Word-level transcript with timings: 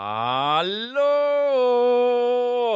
Hallå! 0.00 1.10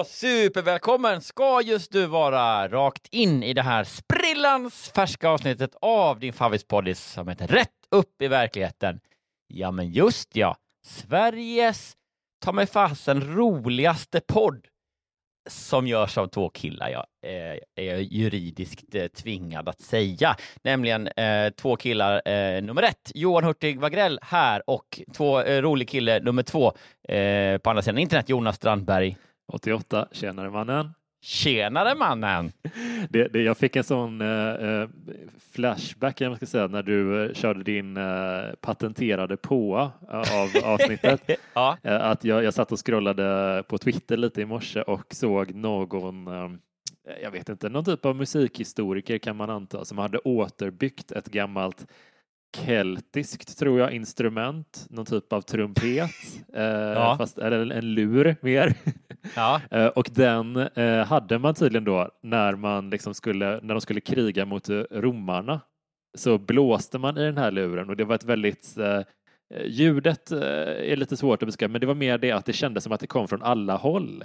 Supervälkommen 0.07 1.21
ska 1.21 1.61
just 1.63 1.93
du 1.93 2.07
vara 2.07 2.69
rakt 2.69 3.07
in 3.11 3.43
i 3.43 3.55
det 3.55 3.63
här 3.63 3.85
sprillans 3.85 4.93
färska 4.95 5.29
avsnittet 5.29 5.75
av 5.81 6.21
din 6.21 6.33
favvispoddis 6.33 7.13
som 7.13 7.29
heter 7.29 7.47
Rätt 7.47 7.69
upp 7.91 8.23
i 8.23 8.29
verkligheten. 8.29 9.01
Ja, 9.47 9.71
men 9.71 9.91
just 9.91 10.37
ja, 10.37 10.57
Sveriges 10.87 11.93
ta 12.45 12.53
mig 12.53 12.67
fasen 12.67 13.35
roligaste 13.35 14.21
podd 14.21 14.67
som 15.47 15.87
görs 15.87 16.19
av 16.19 16.27
två 16.27 16.49
killar 16.49 16.89
jag 16.89 17.07
eh, 17.27 17.59
är 17.87 17.97
juridiskt 17.97 18.95
eh, 18.95 19.07
tvingad 19.07 19.69
att 19.69 19.81
säga. 19.81 20.37
Nämligen 20.63 21.09
eh, 21.09 21.51
två 21.51 21.77
killar 21.77 22.29
eh, 22.29 22.63
nummer 22.63 22.83
ett, 22.83 23.13
Johan 23.15 23.45
Hurtig 23.45 23.81
Wagrell 23.81 24.19
här 24.23 24.71
och 24.71 25.01
två 25.17 25.41
eh, 25.41 25.63
rolig 25.63 25.89
kille 25.89 26.21
nummer 26.21 26.43
två 26.43 26.73
eh, 27.09 27.59
på 27.59 27.71
andra 27.71 27.83
sidan 27.83 27.99
internet, 27.99 28.29
Jonas 28.29 28.57
Strandberg. 28.57 29.17
88, 29.53 30.09
tjenare 30.13 30.51
mannen. 30.51 30.95
Tjenare 31.25 31.95
mannen! 31.95 32.53
Det, 33.09 33.29
det, 33.29 33.43
jag 33.43 33.57
fick 33.57 33.77
en 33.77 33.85
sån 33.85 34.21
eh, 34.21 34.89
flashback 35.53 36.21
jag 36.21 36.37
ska 36.37 36.47
säga, 36.47 36.67
när 36.67 36.83
du 36.83 37.25
eh, 37.25 37.33
körde 37.33 37.63
din 37.63 37.97
eh, 37.97 38.55
patenterade 38.61 39.37
påa 39.37 39.93
av 40.09 40.51
avsnittet. 40.65 41.31
ja. 41.55 41.79
Eh, 41.83 42.05
att 42.05 42.25
jag, 42.25 42.45
jag 42.45 42.55
satt 42.55 42.73
och 42.73 42.87
scrollade 42.87 43.63
på 43.69 43.79
Twitter 43.79 44.17
lite 44.17 44.41
i 44.41 44.45
morse 44.45 44.83
och 44.83 45.15
såg 45.15 45.55
någon 45.55 46.27
eh, 46.27 46.51
jag 47.23 47.31
vet 47.31 47.49
inte, 47.49 47.69
någon 47.69 47.85
typ 47.85 48.05
av 48.05 48.17
musikhistoriker 48.17 49.19
kan 49.19 49.37
man 49.37 49.51
anta 49.51 49.85
som 49.85 49.99
hade 49.99 50.19
återbyggt 50.19 51.13
ett 51.13 51.27
gammalt 51.27 51.87
keltiskt, 52.57 53.59
tror 53.59 53.81
jag, 53.81 53.93
instrument, 53.93 54.87
någon 54.91 55.07
typ 55.07 55.33
av 55.33 55.41
trumpet, 55.41 56.11
eh, 56.55 56.63
Ja. 56.63 57.15
fast, 57.19 57.39
eller 57.39 57.71
en 57.71 57.95
lur 57.95 58.37
mer. 58.41 58.75
Ja. 59.37 59.61
Eh, 59.71 59.87
och 59.87 60.09
den 60.13 60.57
eh, 60.57 61.05
hade 61.07 61.39
man 61.39 61.55
tydligen 61.55 61.85
då 61.85 62.09
när 62.23 62.55
man 62.57 62.91
liksom 62.91 63.15
skulle, 63.15 63.61
när 63.63 63.75
de 63.75 63.81
skulle 63.81 64.01
kriga 64.01 64.45
mot 64.47 64.69
eh, 64.69 64.81
romarna. 64.91 65.61
Så 66.19 66.39
blåste 66.39 66.99
man 66.99 67.19
i 67.19 67.23
den 67.25 67.39
här 67.39 67.51
luren 67.51 67.91
och 67.91 67.97
det 67.97 68.05
var 68.05 68.15
ett 68.15 68.25
väldigt 68.25 68.79
eh, 68.79 69.01
Ljudet 69.65 70.33
eh, 70.33 70.39
är 70.93 70.97
lite 70.97 71.17
svårt 71.17 71.43
att 71.43 71.47
beskriva, 71.49 71.73
men 71.73 71.81
det 71.81 71.87
var 71.87 71.95
mer 71.95 72.19
det 72.19 72.33
att 72.33 72.45
det 72.47 72.53
kändes 72.53 72.85
som 72.85 72.93
att 72.93 73.01
det 73.01 73.07
kom 73.07 73.29
från 73.29 73.43
alla 73.43 73.77
håll. 73.77 74.25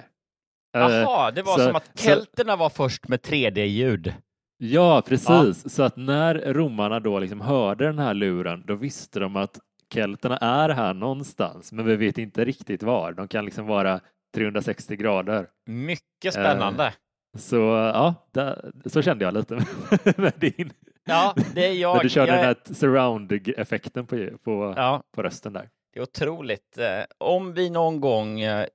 Jaha, 0.73 1.31
det 1.31 1.41
var 1.41 1.57
så- 1.57 1.63
som 1.65 1.75
att 1.75 1.89
så- 1.99 2.03
kelterna 2.07 2.55
var 2.55 2.69
först 2.69 3.07
med 3.07 3.19
3D-ljud. 3.21 4.13
Ja, 4.57 5.01
precis. 5.07 5.69
Så 5.75 5.83
att 5.83 5.95
när 5.97 6.53
romarna 6.53 6.99
då 6.99 7.19
liksom 7.19 7.41
hörde 7.41 7.85
den 7.85 7.99
här 7.99 8.13
luren, 8.13 8.63
då 8.67 8.75
visste 8.75 9.19
de 9.19 9.35
att 9.35 9.59
kelterna 9.93 10.37
är 10.37 10.69
här 10.69 10.93
någonstans, 10.93 11.71
men 11.71 11.85
vi 11.85 11.95
vet 11.95 12.17
inte 12.17 12.45
riktigt 12.45 12.83
var. 12.83 13.11
De 13.11 13.27
kan 13.27 13.45
liksom 13.45 13.67
vara 13.67 13.99
360 14.35 14.95
grader. 14.95 15.47
Mycket 15.65 16.33
spännande. 16.33 16.93
Så 17.37 17.55
ja, 17.55 18.15
där, 18.33 18.71
så 18.85 19.01
kände 19.01 19.25
jag 19.25 19.33
lite 19.33 19.55
med 20.17 20.33
din. 20.39 20.71
Ja, 21.05 21.35
det 21.55 21.65
är 21.67 21.71
jag. 21.81 21.95
när 21.95 22.03
du 22.03 22.09
körde 22.09 22.31
jag 22.31 22.37
den 22.39 22.43
är- 22.43 22.47
här 22.47 22.73
surround-effekten 22.73 24.05
på, 24.05 24.27
på, 24.43 24.73
Ja, 24.77 25.03
på 25.15 25.23
rösten 25.23 25.53
där. 25.53 25.69
det 25.93 25.99
är 25.99 26.03
otroligt. 26.03 26.77
Eh, 26.77 27.03
Om 27.17 27.53
vi 27.53 27.69
någon 27.69 28.01
gång 28.01 28.39
eh, 28.41 28.65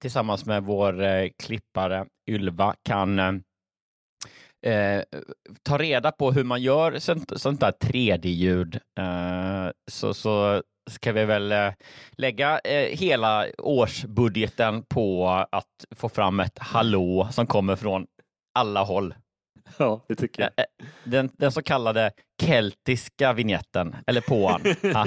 tillsammans 0.00 0.46
med 0.46 0.62
vår 0.62 1.02
eh, 1.02 1.28
klippare 1.42 2.06
Ylva 2.30 2.74
kan 2.82 3.42
eh, 4.66 5.02
ta 5.62 5.78
reda 5.78 6.12
på 6.12 6.32
hur 6.32 6.44
man 6.44 6.62
gör 6.62 6.98
sånt, 6.98 7.32
sånt 7.40 7.60
där 7.60 7.72
3D-ljud 7.72 8.74
eh, 8.98 9.70
så, 9.90 10.14
så 10.14 10.62
ska 10.90 11.12
vi 11.12 11.24
väl 11.24 11.52
eh, 11.52 11.72
lägga 12.12 12.58
eh, 12.58 12.98
hela 12.98 13.46
årsbudgeten 13.58 14.82
på 14.82 15.28
att 15.52 15.84
få 15.96 16.08
fram 16.08 16.40
ett 16.40 16.58
hallå 16.58 17.28
som 17.32 17.46
kommer 17.46 17.76
från 17.76 18.06
alla 18.58 18.82
håll. 18.82 19.14
Ja, 19.78 20.04
det 20.08 20.14
tycker 20.14 20.42
jag. 20.42 20.50
Eh, 20.56 20.86
Den, 21.04 21.30
den 21.38 21.52
så 21.52 21.62
kallade 21.62 22.12
keltiska 22.42 23.32
vignetten, 23.32 23.96
eller 24.06 24.20
påan. 24.20 24.60
Ja, 24.82 25.06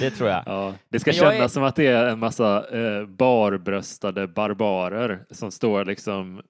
det 0.00 0.10
tror 0.10 0.28
jag. 0.30 0.42
Ja, 0.46 0.74
det 0.88 1.00
ska 1.00 1.12
kännas 1.12 1.34
är- 1.34 1.48
som 1.48 1.62
att 1.62 1.76
det 1.76 1.86
är 1.86 2.06
en 2.06 2.18
massa 2.18 2.68
eh, 2.78 3.06
barbröstade 3.06 4.28
barbarer 4.28 5.24
som 5.30 5.50
står 5.50 5.84
liksom 5.84 6.42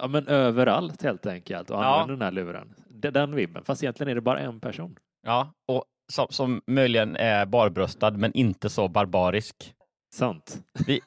ja, 0.00 0.08
men 0.08 0.26
överallt 0.28 1.02
helt 1.02 1.26
enkelt 1.26 1.70
och 1.70 1.76
Ja. 1.76 1.84
använder 1.84 2.14
den 2.14 2.22
här 2.22 2.44
luren. 2.44 2.74
Den 2.88 3.34
vibben, 3.34 3.64
fast 3.64 3.82
egentligen 3.82 4.10
är 4.10 4.14
det 4.14 4.20
bara 4.20 4.40
en 4.40 4.60
person. 4.60 4.96
Ja, 5.26 5.52
och 5.68 5.84
som, 6.12 6.26
som 6.30 6.62
möjligen 6.66 7.16
är 7.16 7.46
barbröstad 7.46 8.10
men 8.10 8.32
inte 8.32 8.68
så 8.70 8.88
barbarisk. 8.88 9.74
Sant. 10.14 10.58
Vi, 10.86 11.00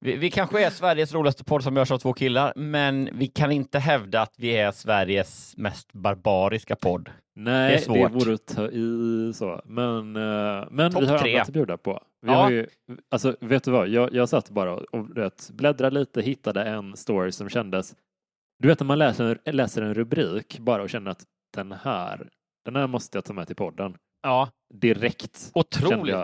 vi, 0.00 0.16
vi 0.16 0.30
kanske 0.30 0.64
är 0.66 0.70
Sveriges 0.70 1.14
roligaste 1.14 1.44
podd 1.44 1.62
som 1.62 1.76
görs 1.76 1.90
av 1.90 1.98
två 1.98 2.12
killar, 2.12 2.52
men 2.56 3.08
vi 3.12 3.26
kan 3.26 3.52
inte 3.52 3.78
hävda 3.78 4.20
att 4.22 4.34
vi 4.38 4.56
är 4.56 4.72
Sveriges 4.72 5.54
mest 5.56 5.92
barbariska 5.92 6.76
podd. 6.76 7.10
Nej, 7.36 7.68
Det 7.68 7.74
är 7.74 7.78
det, 7.78 7.84
svårt. 7.84 8.12
vore 8.12 8.34
att 8.34 8.46
ta 8.46 8.68
i 8.68 9.32
så. 9.34 9.60
Men, 9.64 10.16
eh, 10.16 10.64
men 10.70 10.92
vi 11.00 11.06
har 11.06 11.18
tre. 11.18 11.34
annat 11.36 11.48
att 11.48 11.54
bjuda 11.54 11.76
på. 11.76 12.02
Vi 12.22 12.28
Ja. 12.32 12.34
har 12.42 12.50
ju, 12.50 12.66
alltså, 13.10 13.36
vet 13.40 13.64
du 13.64 13.70
vad, 13.70 13.88
jag, 13.88 14.14
jag 14.14 14.28
satt 14.28 14.50
bara 14.50 14.74
och 14.74 15.16
vet, 15.16 15.50
bläddrade 15.52 15.98
lite, 16.00 16.22
hittade 16.22 16.64
en 16.64 16.96
story 16.96 17.32
som 17.32 17.48
kändes... 17.48 17.94
Du 18.58 18.68
vet 18.68 18.80
när 18.80 18.86
man 18.86 18.98
läser, 18.98 19.38
läser 19.52 19.82
en 19.82 19.94
rubrik 19.94 20.58
bara 20.58 20.82
och 20.82 20.90
känner 20.90 21.10
att 21.10 21.24
den 21.56 21.72
här, 21.72 22.28
den 22.64 22.76
här 22.76 22.86
måste 22.86 23.16
jag 23.18 23.24
ta 23.24 23.32
med 23.32 23.46
till 23.46 23.56
podden. 23.56 23.96
Ja, 24.22 24.48
Direkt. 24.74 25.50
otroligt. 25.54 26.14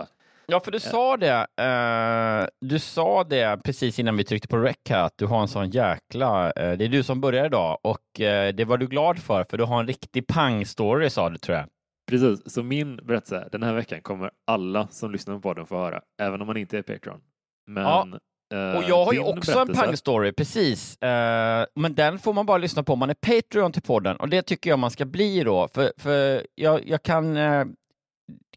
Ja, 0.51 0.59
för 0.59 0.71
du 0.71 0.79
sa 0.79 1.17
det. 1.17 1.47
eh, 1.61 2.47
du 2.69 2.79
sa 2.79 3.23
det 3.23 3.61
precis 3.63 3.99
innan 3.99 4.17
vi 4.17 4.23
tryckte 4.23 4.47
på 4.47 4.57
rec 4.57 4.75
här, 4.89 5.03
att 5.03 5.13
du 5.17 5.25
har 5.25 5.41
en 5.41 5.47
sån 5.47 5.69
jäkla... 5.69 6.51
eh, 6.51 6.77
det 6.77 6.85
är 6.85 6.89
du 6.89 7.03
som 7.03 7.21
börjar 7.21 7.45
idag 7.45 7.77
och 7.83 8.21
eh, 8.21 8.53
det 8.53 8.65
var 8.65 8.77
du 8.77 8.87
glad 8.87 9.19
för, 9.19 9.43
för 9.49 9.57
du 9.57 9.63
har 9.63 9.79
en 9.79 9.87
riktig 9.87 10.27
pang-story, 10.27 11.09
sa 11.09 11.29
du 11.29 11.37
tror 11.37 11.57
jag. 11.57 11.65
Precis, 12.11 12.53
så 12.53 12.63
min 12.63 12.95
berättelse 12.95 13.47
den 13.51 13.63
här 13.63 13.73
veckan 13.73 14.01
kommer 14.01 14.31
alla 14.47 14.87
som 14.87 15.11
lyssnar 15.11 15.35
på 15.35 15.41
podden 15.41 15.65
få 15.65 15.77
höra, 15.77 16.01
även 16.21 16.41
om 16.41 16.47
man 16.47 16.57
inte 16.57 16.77
är 16.77 16.81
Patreon. 16.81 17.19
Men, 17.67 17.83
Ja, 17.83 18.07
eh, 18.53 18.77
Och 18.77 18.83
jag 18.89 19.05
har 19.05 19.13
ju 19.13 19.19
också 19.19 19.59
en 19.59 19.67
pang-story, 19.67 20.31
precis. 20.37 21.01
Eh, 21.01 21.65
men 21.75 21.95
den 21.95 22.19
får 22.19 22.33
man 22.33 22.45
bara 22.45 22.57
lyssna 22.57 22.83
på 22.83 22.93
om 22.93 22.99
man 22.99 23.09
är 23.09 23.13
Patreon 23.41 23.71
till 23.71 23.81
podden 23.81 24.17
och 24.17 24.29
det 24.29 24.41
tycker 24.41 24.69
jag 24.69 24.79
man 24.79 24.91
ska 24.91 25.05
bli 25.05 25.43
då. 25.43 25.67
För, 25.67 25.91
för 25.97 26.47
jag, 26.55 26.87
jag 26.87 27.03
kan 27.03 27.37
eh, 27.37 27.65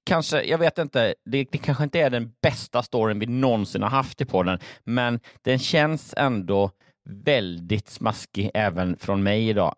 kanske, 0.04 0.42
jag 0.42 0.59
vet 0.59 0.78
inte, 0.78 1.15
det, 1.25 1.48
det 1.50 1.59
kanske 1.59 1.84
inte 1.84 2.00
är 2.00 2.10
den 2.10 2.32
bästa 2.42 2.82
storyn 2.82 3.19
vi 3.19 3.26
någonsin 3.26 3.82
har 3.82 3.91
haft 3.91 4.20
i 4.20 4.25
podden, 4.25 4.59
men 4.84 5.20
den 5.42 5.59
känns 5.59 6.15
ändå 6.16 6.70
väldigt 7.09 7.88
smaskig 7.88 8.50
även 8.54 8.97
från 8.97 9.22
mig 9.22 9.48
idag. 9.48 9.75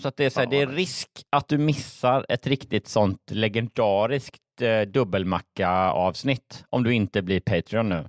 Så 0.00 0.08
att 0.08 0.16
det 0.16 0.24
är, 0.24 0.30
så 0.30 0.40
här, 0.40 0.46
det 0.46 0.60
är 0.60 0.66
risk 0.66 1.08
att 1.30 1.48
du 1.48 1.58
missar 1.58 2.26
ett 2.28 2.46
riktigt 2.46 2.88
sånt 2.88 3.30
legendariskt 3.30 4.40
eh, 4.60 4.80
dubbelmacka-avsnitt 4.80 6.64
om 6.70 6.84
du 6.84 6.94
inte 6.94 7.22
blir 7.22 7.40
Patreon 7.40 7.88
nu. 7.88 8.08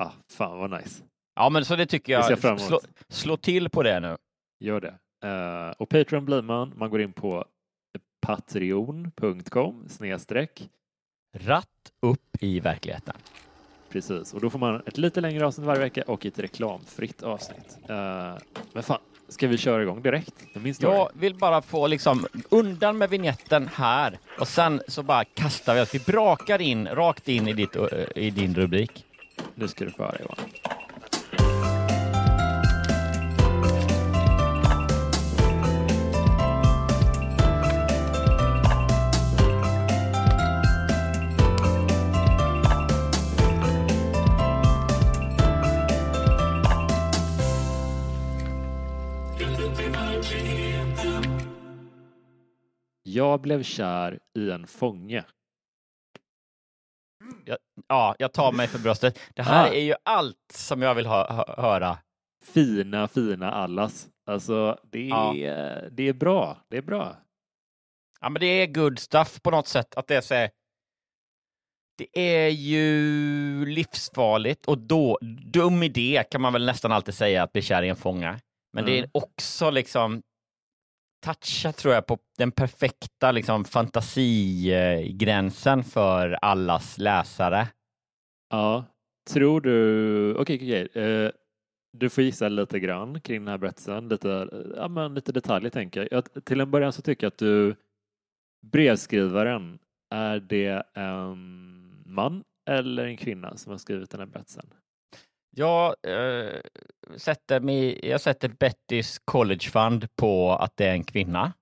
Ah, 0.00 0.10
fan 0.32 0.58
vad 0.58 0.70
nice. 0.70 1.04
Ja, 1.34 1.48
men 1.48 1.64
så 1.64 1.76
det 1.76 1.86
tycker 1.86 2.12
jag. 2.12 2.30
jag. 2.30 2.60
Slå, 2.60 2.80
slå 3.08 3.36
till 3.36 3.70
på 3.70 3.82
det 3.82 4.00
nu. 4.00 4.16
Gör 4.64 4.80
det. 4.80 4.94
Eh, 5.24 5.70
och 5.78 5.88
Patreon 5.88 6.24
blir 6.24 6.42
man. 6.42 6.72
Man 6.76 6.90
går 6.90 7.00
in 7.00 7.12
på 7.12 7.44
patreon.com 8.26 9.84
snedstreck. 9.88 10.68
Ratt 11.38 11.66
upp 12.00 12.36
i 12.40 12.60
verkligheten. 12.60 13.14
Precis, 13.90 14.34
och 14.34 14.40
då 14.40 14.50
får 14.50 14.58
man 14.58 14.82
ett 14.86 14.98
lite 14.98 15.20
längre 15.20 15.46
avsnitt 15.46 15.66
varje 15.66 15.80
vecka 15.80 16.02
och 16.06 16.26
ett 16.26 16.38
reklamfritt 16.38 17.22
avsnitt. 17.22 17.78
Eh, 17.88 18.34
men 18.72 18.82
fan, 18.82 18.98
ska 19.28 19.48
vi 19.48 19.58
köra 19.58 19.82
igång 19.82 20.02
direkt? 20.02 20.34
Jag 20.80 21.10
vill 21.14 21.34
bara 21.34 21.62
få 21.62 21.86
liksom 21.86 22.26
undan 22.48 22.98
med 22.98 23.10
vignetten 23.10 23.68
här 23.74 24.18
och 24.40 24.48
sen 24.48 24.82
så 24.88 25.02
bara 25.02 25.24
kastar 25.24 25.74
vi 25.74 25.80
oss. 25.80 25.94
Vi 25.94 25.98
brakar 25.98 26.60
in 26.60 26.88
rakt 26.88 27.28
in 27.28 27.48
i, 27.48 27.52
ditt, 27.52 27.76
ö, 27.76 28.06
i 28.16 28.30
din 28.30 28.54
rubrik. 28.54 29.04
Nu 29.54 29.68
ska 29.68 29.84
du 29.84 29.90
få 29.90 30.02
höra 30.02 30.16
Johan. 30.20 30.38
Jag 53.22 53.40
blev 53.40 53.62
kär 53.62 54.18
i 54.38 54.50
en 54.50 54.66
fånge. 54.66 55.24
Ja, 57.88 58.16
jag 58.18 58.32
tar 58.32 58.52
mig 58.52 58.68
för 58.68 58.78
bröstet. 58.78 59.18
Det 59.34 59.42
här 59.42 59.64
Ah. 59.70 59.72
är 59.74 59.80
ju 59.80 59.94
allt 60.02 60.52
som 60.52 60.82
jag 60.82 60.94
vill 60.94 61.06
hö- 61.06 61.32
hö- 61.32 61.62
höra. 61.62 61.98
Fina, 62.44 63.08
fina 63.08 63.50
allas. 63.52 64.08
Alltså, 64.26 64.78
det 64.84 65.06
Ja. 65.06 65.34
är, 65.36 65.88
det 65.92 66.08
är 66.08 66.12
bra. 66.12 66.56
Det 66.68 66.76
är 66.76 66.82
bra. 66.82 67.16
Ja, 68.20 68.28
men 68.28 68.40
det 68.40 68.46
är 68.46 68.66
good 68.66 68.98
stuff 68.98 69.42
på 69.42 69.50
något 69.50 69.66
sätt. 69.68 69.94
Att 69.96 70.06
det 70.06 70.14
är 70.16 70.20
så 70.20 70.34
här, 70.34 70.50
Det 71.98 72.18
är 72.44 72.48
ju 72.48 73.66
livsfarligt 73.66 74.66
och 74.66 74.78
då, 74.78 75.18
dum 75.44 75.82
idé 75.82 76.24
kan 76.30 76.40
man 76.40 76.52
väl 76.52 76.66
nästan 76.66 76.92
alltid 76.92 77.14
säga 77.14 77.42
att 77.42 77.52
bli 77.52 77.62
kär 77.62 77.82
i 77.82 77.88
en 77.88 77.96
fånga. 77.96 78.40
Men 78.72 78.84
det 78.84 78.92
är 78.92 78.98
Mm. 78.98 79.10
också 79.14 79.70
liksom 79.70 80.22
toucha 81.22 81.72
tror 81.72 81.94
jag 81.94 82.06
på 82.06 82.18
den 82.38 82.52
perfekta 82.52 83.32
liksom 83.32 83.64
fantasigränsen 83.64 85.84
för 85.84 86.38
allas 86.42 86.98
läsare. 86.98 87.68
Ja. 88.50 88.84
Tror 89.30 89.60
du... 89.60 90.34
Okej, 90.34 90.56
okay, 90.56 90.84
okay. 90.84 91.02
Uh, 91.02 91.26
eh, 91.26 91.30
Du 91.92 92.10
får 92.10 92.24
gissa 92.24 92.48
lite 92.48 92.80
grann 92.80 93.20
kring 93.20 93.40
den 93.40 93.48
här 93.48 93.58
berättelsen. 93.58 94.08
Lite, 94.08 94.30
eh, 94.32 94.48
ja, 94.76 94.88
men 94.88 95.14
lite 95.14 95.32
detaljer 95.32 95.70
tänker 95.70 96.00
jag. 96.00 96.08
jag. 96.12 96.44
Till 96.44 96.60
en 96.60 96.70
början 96.70 96.92
så 96.92 97.02
tycker 97.02 97.24
jag 97.24 97.30
att 97.30 97.38
du 97.38 97.76
brevskrivaren, 98.66 99.78
är 100.10 100.40
det 100.40 100.82
en 100.94 102.02
man 102.06 102.44
eller 102.70 103.06
en 103.06 103.16
kvinna 103.16 103.56
som 103.56 103.70
har 103.70 103.78
skrivit 103.78 104.10
den 104.10 104.20
här 104.20 104.26
berättelsen? 104.26 104.66
Jag, 105.56 105.94
eh, 106.02 106.60
sätter, 107.16 107.60
mig, 107.60 108.08
jag 108.08 108.20
sätter 108.20 108.48
Bettys 108.48 109.18
College 109.18 109.60
Fund 109.70 110.16
på 110.16 110.52
att 110.52 110.76
det 110.76 110.86
är 110.86 110.92
en 110.92 111.04
kvinna. 111.04 111.52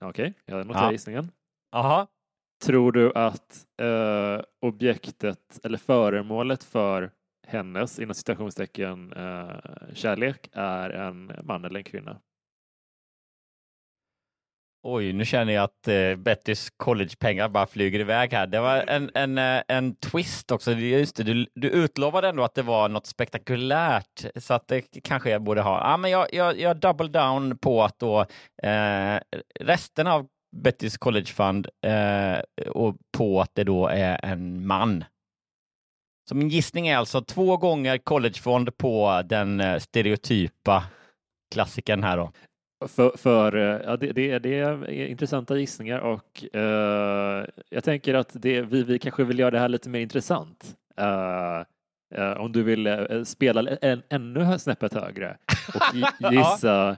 Okej, 0.00 0.34
jag 0.46 0.66
noterar 0.66 0.84
Ja. 0.84 0.92
gissningen. 0.92 1.30
Aha. 1.72 2.06
Tror 2.64 2.92
du 2.92 3.12
att 3.14 3.66
eh, 3.82 4.40
objektet 4.60 5.60
eller 5.64 5.78
föremålet 5.78 6.64
för 6.64 7.10
hennes, 7.46 7.98
inom 7.98 8.14
citationstecken, 8.14 9.12
eh, 9.12 9.50
kärlek 9.94 10.48
är 10.52 10.90
en 10.90 11.32
man 11.44 11.64
eller 11.64 11.78
en 11.78 11.84
kvinna? 11.84 12.20
Oj, 14.82 15.12
nu 15.12 15.24
känner 15.24 15.52
jag 15.52 15.64
att 15.64 15.88
eh, 15.88 16.16
Bettys 16.16 16.70
collegepengar 16.76 17.48
bara 17.48 17.66
flyger 17.66 18.00
iväg 18.00 18.32
här. 18.32 18.46
Det 18.46 18.60
var 18.60 18.84
en, 18.86 19.10
en, 19.14 19.38
eh, 19.38 19.62
en 19.68 19.94
twist 19.94 20.50
också. 20.50 20.72
Just 20.72 21.16
det, 21.16 21.22
du, 21.22 21.46
du 21.54 21.68
utlovade 21.68 22.28
ändå 22.28 22.44
att 22.44 22.54
det 22.54 22.62
var 22.62 22.88
något 22.88 23.06
spektakulärt, 23.06 24.24
så 24.36 24.54
att 24.54 24.68
det 24.68 24.82
kanske 25.02 25.30
jag 25.30 25.42
borde 25.42 25.60
ha. 25.60 25.90
Ja, 25.90 25.96
men 25.96 26.10
jag, 26.10 26.34
jag, 26.34 26.60
jag 26.60 26.76
double 26.76 27.08
down 27.08 27.58
på 27.58 27.84
att 27.84 27.98
då 27.98 28.20
eh, 28.62 29.20
resten 29.60 30.06
av 30.06 30.26
Bettys 30.56 30.98
College 30.98 31.26
Fund 31.26 31.68
eh, 31.86 32.38
och 32.68 32.96
på 33.16 33.40
att 33.40 33.54
det 33.54 33.64
då 33.64 33.86
är 33.86 34.24
en 34.24 34.66
man. 34.66 35.04
Så 36.28 36.34
min 36.34 36.48
gissning 36.48 36.88
är 36.88 36.96
alltså 36.96 37.20
två 37.20 37.56
gånger 37.56 37.98
collegefond 37.98 38.78
på 38.78 39.22
den 39.24 39.60
eh, 39.60 39.78
stereotypa 39.78 40.84
klassikern 41.54 42.02
här 42.02 42.16
då. 42.16 42.32
För, 42.86 43.16
för 43.16 43.56
eh, 43.56 43.80
ja, 43.84 43.96
det, 43.96 44.12
det, 44.12 44.38
det 44.38 44.54
är 44.58 44.88
intressanta 44.90 45.56
gissningar 45.58 45.98
och 45.98 46.54
eh, 46.56 47.46
jag 47.70 47.84
tänker 47.84 48.14
att 48.14 48.30
det, 48.32 48.62
vi, 48.62 48.82
vi 48.82 48.98
kanske 48.98 49.24
vill 49.24 49.38
göra 49.38 49.50
det 49.50 49.58
här 49.58 49.68
lite 49.68 49.88
mer 49.88 50.00
intressant. 50.00 50.76
Eh, 50.96 51.64
eh, 52.14 52.32
om 52.32 52.52
du 52.52 52.62
vill 52.62 52.88
spela 53.26 53.76
en, 53.76 54.02
ännu 54.08 54.58
snäppet 54.58 54.94
högre 54.94 55.38
och 55.74 55.94
gi- 55.94 56.30
gissa, 56.32 56.96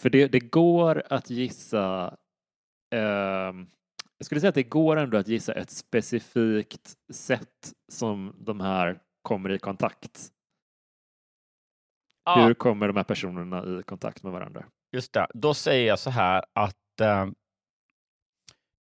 för 0.00 0.10
det, 0.10 0.26
det 0.26 0.40
går 0.40 1.02
att 1.10 1.30
gissa 1.30 2.16
ehm, 2.94 3.66
jag 4.18 4.26
skulle 4.26 4.40
säga 4.40 4.48
att 4.48 4.54
det 4.54 4.62
går 4.62 4.96
ändå 4.96 5.16
att 5.18 5.28
gissa 5.28 5.52
ett 5.52 5.70
specifikt 5.70 6.94
sätt 7.12 7.72
som 7.92 8.34
de 8.38 8.60
här 8.60 8.98
kommer 9.22 9.50
i 9.50 9.58
kontakt. 9.58 10.28
Ja. 12.24 12.44
Hur 12.46 12.54
kommer 12.54 12.86
de 12.86 12.96
här 12.96 13.04
personerna 13.04 13.78
i 13.78 13.82
kontakt 13.82 14.22
med 14.22 14.32
varandra? 14.32 14.64
Just 14.92 15.12
det, 15.12 15.26
då 15.34 15.54
säger 15.54 15.88
jag 15.88 15.98
så 15.98 16.10
här 16.10 16.44
att 16.52 17.00
eh, 17.00 17.26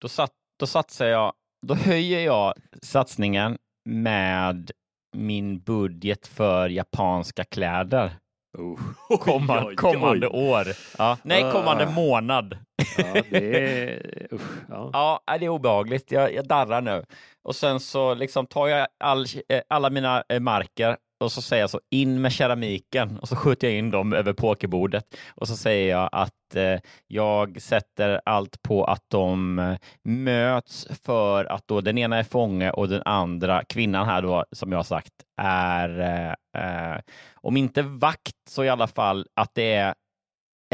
då, 0.01 0.07
sat, 0.07 0.31
då 0.59 0.67
satsar 0.67 1.05
jag, 1.05 1.33
då 1.67 1.73
höjer 1.75 2.19
jag 2.25 2.53
satsningen 2.81 3.57
med 3.85 4.71
min 5.17 5.59
budget 5.59 6.27
för 6.27 6.69
japanska 6.69 7.43
kläder 7.43 8.11
Oh. 8.57 8.79
komma, 9.19 9.65
Oj, 9.65 9.75
kommande 9.75 10.27
oj. 10.27 10.49
år. 10.49 10.65
Ja, 10.97 11.17
nej, 11.23 11.51
kommande 11.51 11.87
Ah. 11.87 11.91
månad. 11.91 12.57
Ja, 12.97 13.21
det 13.29 13.63
är... 13.93 14.27
Usch, 14.33 14.41
ja. 14.69 14.89
Ja, 15.27 15.37
det 15.39 15.45
är 15.45 15.49
obehagligt. 15.49 16.11
Jag, 16.11 16.33
jag 16.33 16.47
darrar 16.47 16.81
nu. 16.81 17.05
Och 17.43 17.55
sen 17.55 17.79
så 17.79 18.13
liksom 18.13 18.47
tar 18.47 18.67
jag 18.67 18.87
all, 19.03 19.25
eh, 19.49 19.61
alla 19.69 19.89
mina 19.89 20.23
eh, 20.29 20.39
marker 20.39 20.97
och 21.21 21.31
så 21.31 21.41
säger 21.41 21.63
jag 21.63 21.69
så 21.69 21.81
in 21.89 22.21
med 22.21 22.31
keramiken 22.31 23.19
och 23.19 23.27
så 23.27 23.35
skjuter 23.35 23.67
jag 23.67 23.77
in 23.77 23.91
dem 23.91 24.13
över 24.13 24.33
pokerbordet 24.33 25.15
och 25.35 25.47
så 25.47 25.57
säger 25.57 25.89
jag 25.89 26.09
att 26.11 26.55
eh, 26.55 26.79
jag 27.07 27.61
sätter 27.61 28.21
allt 28.25 28.61
på 28.61 28.85
att 28.85 29.03
de 29.07 29.59
eh, 29.59 29.77
möts 30.03 30.87
för 31.03 31.45
att 31.45 31.67
då 31.67 31.81
den 31.81 31.97
ena 31.97 32.17
är 32.17 32.23
fånge 32.23 32.71
och 32.71 32.89
den 32.89 33.01
andra 33.05 33.63
kvinnan 33.63 34.05
här 34.05 34.21
då 34.21 34.45
som 34.51 34.71
jag 34.71 34.79
har 34.79 34.83
sagt 34.83 35.13
är 35.41 35.99
eh, 35.99 36.93
eh, 36.93 36.99
om 37.33 37.57
inte 37.57 37.81
vakt 37.81 38.35
så 38.49 38.63
i 38.63 38.69
alla 38.69 38.87
fall 38.87 39.27
att 39.33 39.51
det 39.55 39.73
är 39.73 39.93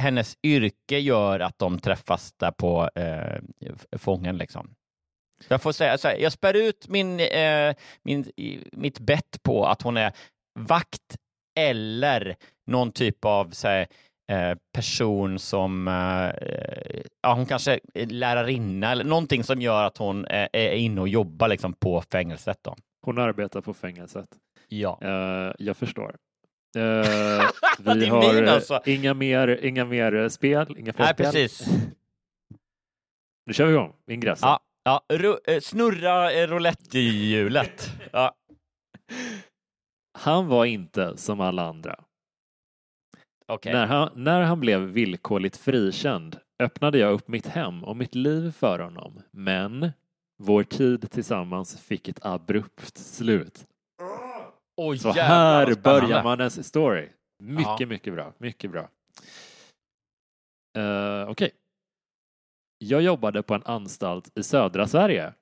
hennes 0.01 0.38
yrke 0.44 0.99
gör 0.99 1.39
att 1.39 1.59
de 1.59 1.79
träffas 1.79 2.33
där 2.38 2.51
på 2.51 2.89
eh, 2.95 3.38
fången 3.97 4.38
liksom. 4.38 4.75
Jag 5.47 5.61
får 5.61 5.71
säga 5.71 5.97
så 5.97 6.07
här, 6.07 6.15
jag 6.15 6.31
spär 6.31 6.53
ut 6.53 6.88
min, 6.88 7.19
eh, 7.19 7.75
min, 8.03 8.31
mitt 8.71 8.99
bett 8.99 9.44
på 9.44 9.65
att 9.65 9.81
hon 9.81 9.97
är 9.97 10.11
vakt 10.57 11.15
eller 11.59 12.36
någon 12.68 12.92
typ 12.92 13.25
av 13.25 13.50
så 13.51 13.68
här, 13.68 13.88
eh, 14.31 14.57
person 14.74 15.39
som, 15.39 15.88
eh, 15.88 17.01
ja 17.21 17.33
hon 17.33 17.45
kanske 17.45 17.80
är 17.94 18.06
lärarinna 18.06 18.92
eller 18.92 19.04
någonting 19.04 19.44
som 19.44 19.62
gör 19.62 19.83
att 19.83 19.98
hon 19.98 20.25
eh, 20.25 20.48
är 20.54 20.71
inne 20.71 21.01
och 21.01 21.07
jobbar 21.07 21.48
liksom 21.48 21.74
på 21.74 22.02
fängelset 22.02 22.57
då. 22.61 22.76
Hon 23.06 23.18
arbetar 23.18 23.61
på 23.61 23.73
fängelset. 23.73 24.30
Ja. 24.68 24.99
Jag 25.59 25.78
förstår. 25.78 26.16
Vi 27.95 28.06
har 28.07 28.44
alltså. 28.44 28.81
inga, 28.85 29.14
mer, 29.14 29.47
inga 29.66 29.85
mer 29.85 30.30
spel, 30.30 30.76
inga 30.78 30.94
fler 30.94 31.06
Nej, 31.06 31.14
spel. 31.14 31.26
precis. 31.26 31.68
Nu 33.45 33.54
kör 33.54 33.66
vi 33.66 33.71
igång. 33.73 33.94
Ingressen. 34.11 34.49
Ja, 34.49 34.59
ja 34.83 35.04
ru- 35.09 35.59
snurra 35.59 36.31
eh, 36.31 36.47
roulette-hjulet. 36.47 37.92
Ja. 38.11 38.35
Han 40.18 40.47
var 40.47 40.66
inte 40.66 41.18
som 41.18 41.40
alla 41.40 41.68
andra. 41.69 42.04
Okej. 43.47 43.74
När, 43.74 43.86
han, 43.86 44.09
när 44.16 44.42
han 44.42 44.59
blev 44.59 44.80
villkorligt 44.81 45.57
frikänd 45.57 46.40
öppnade 46.59 46.97
jag 46.97 47.14
upp 47.14 47.28
mitt 47.28 47.47
hem 47.47 47.83
och 47.83 47.97
mitt 47.97 48.16
liv 48.16 48.52
för 48.52 48.80
honom. 48.80 49.21
Men 49.31 49.92
vår 50.38 50.64
tid 50.64 51.12
tillsammans 51.12 51.81
fick 51.81 52.07
ett 52.07 52.26
abrupt 52.26 52.97
slut. 52.97 53.66
Oj, 54.78 54.97
Så 54.97 55.07
jävlar, 55.07 55.26
här 55.28 55.76
börjar 55.76 56.24
man 56.24 56.40
ens 56.40 56.68
story. 56.68 57.09
Mycket, 57.44 57.80
Ja. 57.80 57.86
mycket 57.88 58.14
bra. 58.14 58.33
Mycket 58.38 58.71
bra. 58.71 58.90
Uh, 60.78 61.30
Okej. 61.30 61.52
Jag 62.78 63.02
jobbade 63.02 63.44
på 63.44 63.54
en 63.54 63.64
anstalt 63.66 64.38
i 64.38 64.44
södra 64.44 64.88
Sverige 64.88 65.33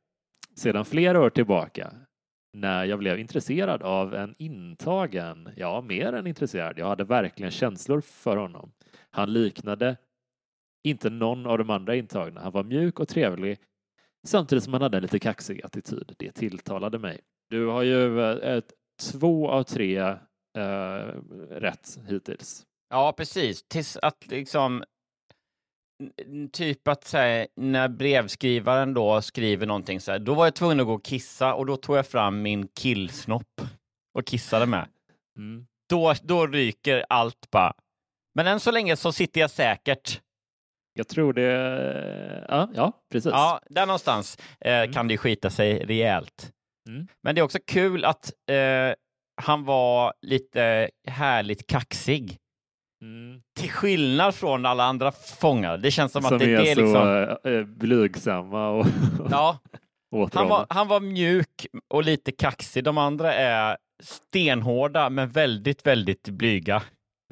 sedan 0.55 0.85
flera 0.85 1.21
år 1.21 1.29
tillbaka 1.29 1.93
när 2.55 2.85
jag 2.85 2.99
blev 2.99 3.19
intresserad 3.19 3.83
av 3.83 4.13
en 4.13 4.35
intagen. 4.37 5.49
Ja, 5.55 5.81
mer 5.81 6.13
än 6.13 6.27
intresserad. 6.27 6.79
Jag 6.79 6.87
hade 6.87 7.03
verkligen 7.03 7.51
känslor 7.51 8.01
för 8.01 8.37
honom. 8.37 8.71
Han 9.09 9.33
liknade 9.33 9.97
inte 10.83 11.09
någon 11.09 11.45
av 11.45 11.57
de 11.57 11.69
andra 11.69 11.95
intagna. 11.95 12.41
Han 12.41 12.51
var 12.51 12.63
mjuk 12.63 12.99
och 12.99 13.07
trevlig 13.07 13.59
samtidigt 14.27 14.63
som 14.63 14.73
han 14.73 14.81
hade 14.81 14.97
en 14.97 15.03
lite 15.03 15.19
kaxig 15.19 15.61
attityd. 15.63 16.15
Det 16.17 16.31
tilltalade 16.31 16.99
mig. 16.99 17.21
Du 17.49 17.67
har 17.67 17.83
ju 17.83 18.21
eh, 18.21 18.57
ett, 18.57 18.73
två 19.11 19.49
av 19.49 19.63
tre 19.63 19.97
eh, 20.57 21.13
rätt 21.49 21.99
hittills. 22.07 22.65
Ja, 22.89 23.13
precis. 23.17 23.63
Tills 23.67 23.97
att 23.97 24.27
liksom 24.27 24.83
typ 26.51 26.87
att 26.87 27.03
säga, 27.03 27.47
när 27.55 27.87
brevskrivaren 27.87 28.93
då 28.93 29.21
skriver 29.21 29.65
någonting 29.67 29.99
så 29.99 30.11
här, 30.11 30.19
då 30.19 30.33
var 30.33 30.45
jag 30.45 30.55
tvungen 30.55 30.79
att 30.79 30.85
gå 30.85 30.93
och 30.93 31.05
kissa 31.05 31.53
och 31.53 31.65
då 31.65 31.77
tog 31.77 31.97
jag 31.97 32.07
fram 32.07 32.41
min 32.41 32.67
killsnopp 32.67 33.61
och 34.13 34.25
kissade 34.25 34.65
med. 34.65 34.87
Mm. 35.37 35.65
Då, 35.89 36.13
då 36.23 36.47
ryker 36.47 37.05
allt 37.09 37.51
bara. 37.51 37.73
Men 38.35 38.47
än 38.47 38.59
så 38.59 38.71
länge 38.71 38.95
så 38.95 39.11
sitter 39.11 39.41
jag 39.41 39.51
säkert. 39.51 40.21
Jag 40.93 41.07
tror 41.07 41.33
det... 41.33 42.45
Ja, 42.49 42.69
ja 42.75 42.91
precis. 43.11 43.31
Ja, 43.31 43.59
där 43.69 43.85
någonstans 43.85 44.37
eh, 44.61 44.91
kan 44.91 45.07
det 45.07 45.17
skita 45.17 45.49
sig 45.49 45.85
rejält. 45.85 46.51
Mm. 46.89 47.07
Men 47.23 47.35
det 47.35 47.41
är 47.41 47.43
också 47.43 47.59
kul 47.67 48.05
att 48.05 48.31
eh, 48.49 48.93
han 49.41 49.63
var 49.63 50.13
lite 50.21 50.89
härligt 51.07 51.67
kaxig. 51.67 52.37
Mm. 53.05 53.41
Till 53.59 53.69
skillnad 53.69 54.35
från 54.35 54.65
alla 54.65 54.83
andra 54.83 55.11
fångar. 55.11 55.77
Det 55.77 55.91
känns 55.91 56.11
som, 56.11 56.21
Som 56.21 56.33
att 56.33 56.39
det, 56.39 56.53
är, 56.53 56.57
det 56.57 56.71
är 56.71 56.75
så 56.75 56.81
liksom... 56.81 57.53
eh, 57.53 57.63
blygsamma 57.63 58.69
och 58.69 58.85
Ja, 59.31 59.59
han 60.33 60.47
var, 60.47 60.65
han 60.69 60.87
var 60.87 60.99
mjuk 60.99 61.67
och 61.87 62.03
lite 62.03 62.31
kaxig. 62.31 62.83
De 62.83 62.97
andra 62.97 63.33
är 63.33 63.77
stenhårda 64.03 65.09
men 65.09 65.29
väldigt, 65.29 65.87
väldigt 65.87 66.29
blyga. 66.29 66.83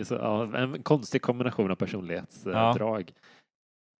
Så, 0.03 0.13
ja, 0.13 0.57
en 0.57 0.83
konstig 0.83 1.21
kombination 1.21 1.71
av 1.71 1.75
personlighetsdrag. 1.75 3.11
Ja. 3.15 3.21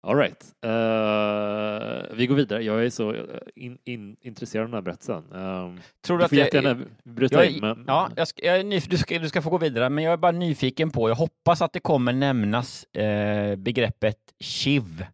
Uh, 0.04 0.10
All 0.10 0.16
right. 0.18 0.44
Eh, 0.66 2.16
vi 2.18 2.28
går 2.28 2.36
vidare. 2.36 2.64
Jag 2.64 2.86
är 2.86 2.90
så 2.90 3.14
eh, 3.14 3.22
in, 3.56 3.78
in, 3.86 4.18
intresserad 4.22 4.64
av 4.64 4.68
den 4.70 4.74
här 4.74 4.82
berättelsen. 4.82 5.24
Um, 5.32 5.82
Tror 6.06 6.18
du 6.18 6.22
du 6.22 6.24
att 6.26 6.30
får 6.30 6.38
jag, 6.38 6.46
jättegärna 6.46 6.82
bryta 7.04 7.36
jag, 7.46 7.52
in. 7.52 7.60
Men, 7.62 7.84
ja, 7.88 8.10
jag 8.16 8.28
ska, 8.28 8.46
jag 8.46 8.66
nyf- 8.66 8.90
du, 8.90 8.98
ska, 8.98 9.20
du 9.20 9.30
ska 9.30 9.42
få 9.42 9.50
gå 9.50 9.58
vidare, 9.58 9.90
men 9.90 10.04
jag 10.04 10.14
är 10.14 10.18
bara 10.18 10.32
nyfiken 10.32 10.90
på, 10.92 11.10
jag 11.10 11.16
hoppas 11.16 11.62
att 11.62 11.74
det 11.74 11.80
kommer 11.80 12.14
nämnas 12.14 12.84
eh, 12.84 13.56
begreppet 13.56 14.18
chiv 14.40 15.06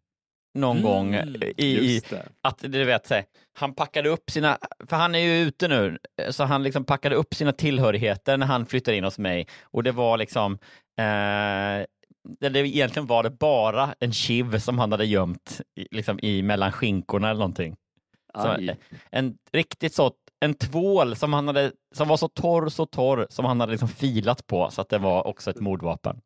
någon 0.53 0.77
Mm, 0.77 0.89
gång 0.89 1.13
eh, 1.15 1.25
i, 1.58 1.65
i 1.65 2.01
att 2.41 2.60
du 2.60 2.84
vet, 2.84 3.08
så 3.08 3.13
här, 3.13 3.24
han 3.53 3.74
packade 3.74 4.10
upp 4.10 4.29
sina, 4.31 4.58
för 4.88 4.96
han 4.96 5.15
är 5.15 5.19
ju 5.19 5.48
ute 5.48 5.67
nu, 5.67 5.98
så 6.29 6.43
han 6.43 6.63
liksom 6.63 6.84
packade 6.84 7.15
upp 7.15 7.34
sina 7.34 7.51
tillhörigheter 7.51 8.38
när 8.38 8.46
han 8.46 8.65
flyttade 8.65 8.98
in 8.98 9.03
hos 9.03 9.17
mig 9.19 9.48
och 9.63 9.84
det 9.84 9.91
var 9.91 10.17
liksom 10.17 10.53
eh, 11.00 11.86
eller 12.42 12.64
egentligen 12.64 13.08
var 13.08 13.24
det 13.24 13.30
bara 13.30 13.96
en 14.00 14.14
chiv 14.14 14.60
som 14.60 14.80
han 14.80 14.92
hade 14.92 15.06
gömt 15.06 15.62
liksom 15.92 16.20
i 16.20 16.42
mellan 16.42 16.72
skinkorna 16.72 17.30
eller 17.30 17.40
någonting. 17.40 17.76
Så, 18.34 18.54
eh, 18.54 18.76
en 19.12 19.38
riktigt 19.52 19.94
så, 19.94 20.12
en 20.40 20.54
tvål 20.54 21.16
som, 21.16 21.34
han 21.34 21.48
hade, 21.48 21.72
som 21.96 22.08
var 22.08 22.18
så 22.18 22.28
torr, 22.28 22.70
så 22.70 22.86
torr, 22.86 23.28
som 23.30 23.46
han 23.46 23.60
hade 23.60 23.72
liksom 23.72 23.90
filat 23.90 24.48
på 24.48 24.70
så 24.72 24.82
att 24.82 24.90
det 24.90 24.98
var 24.98 25.28
också 25.28 25.50
ett 25.50 25.60
mordvapen. 25.60 26.22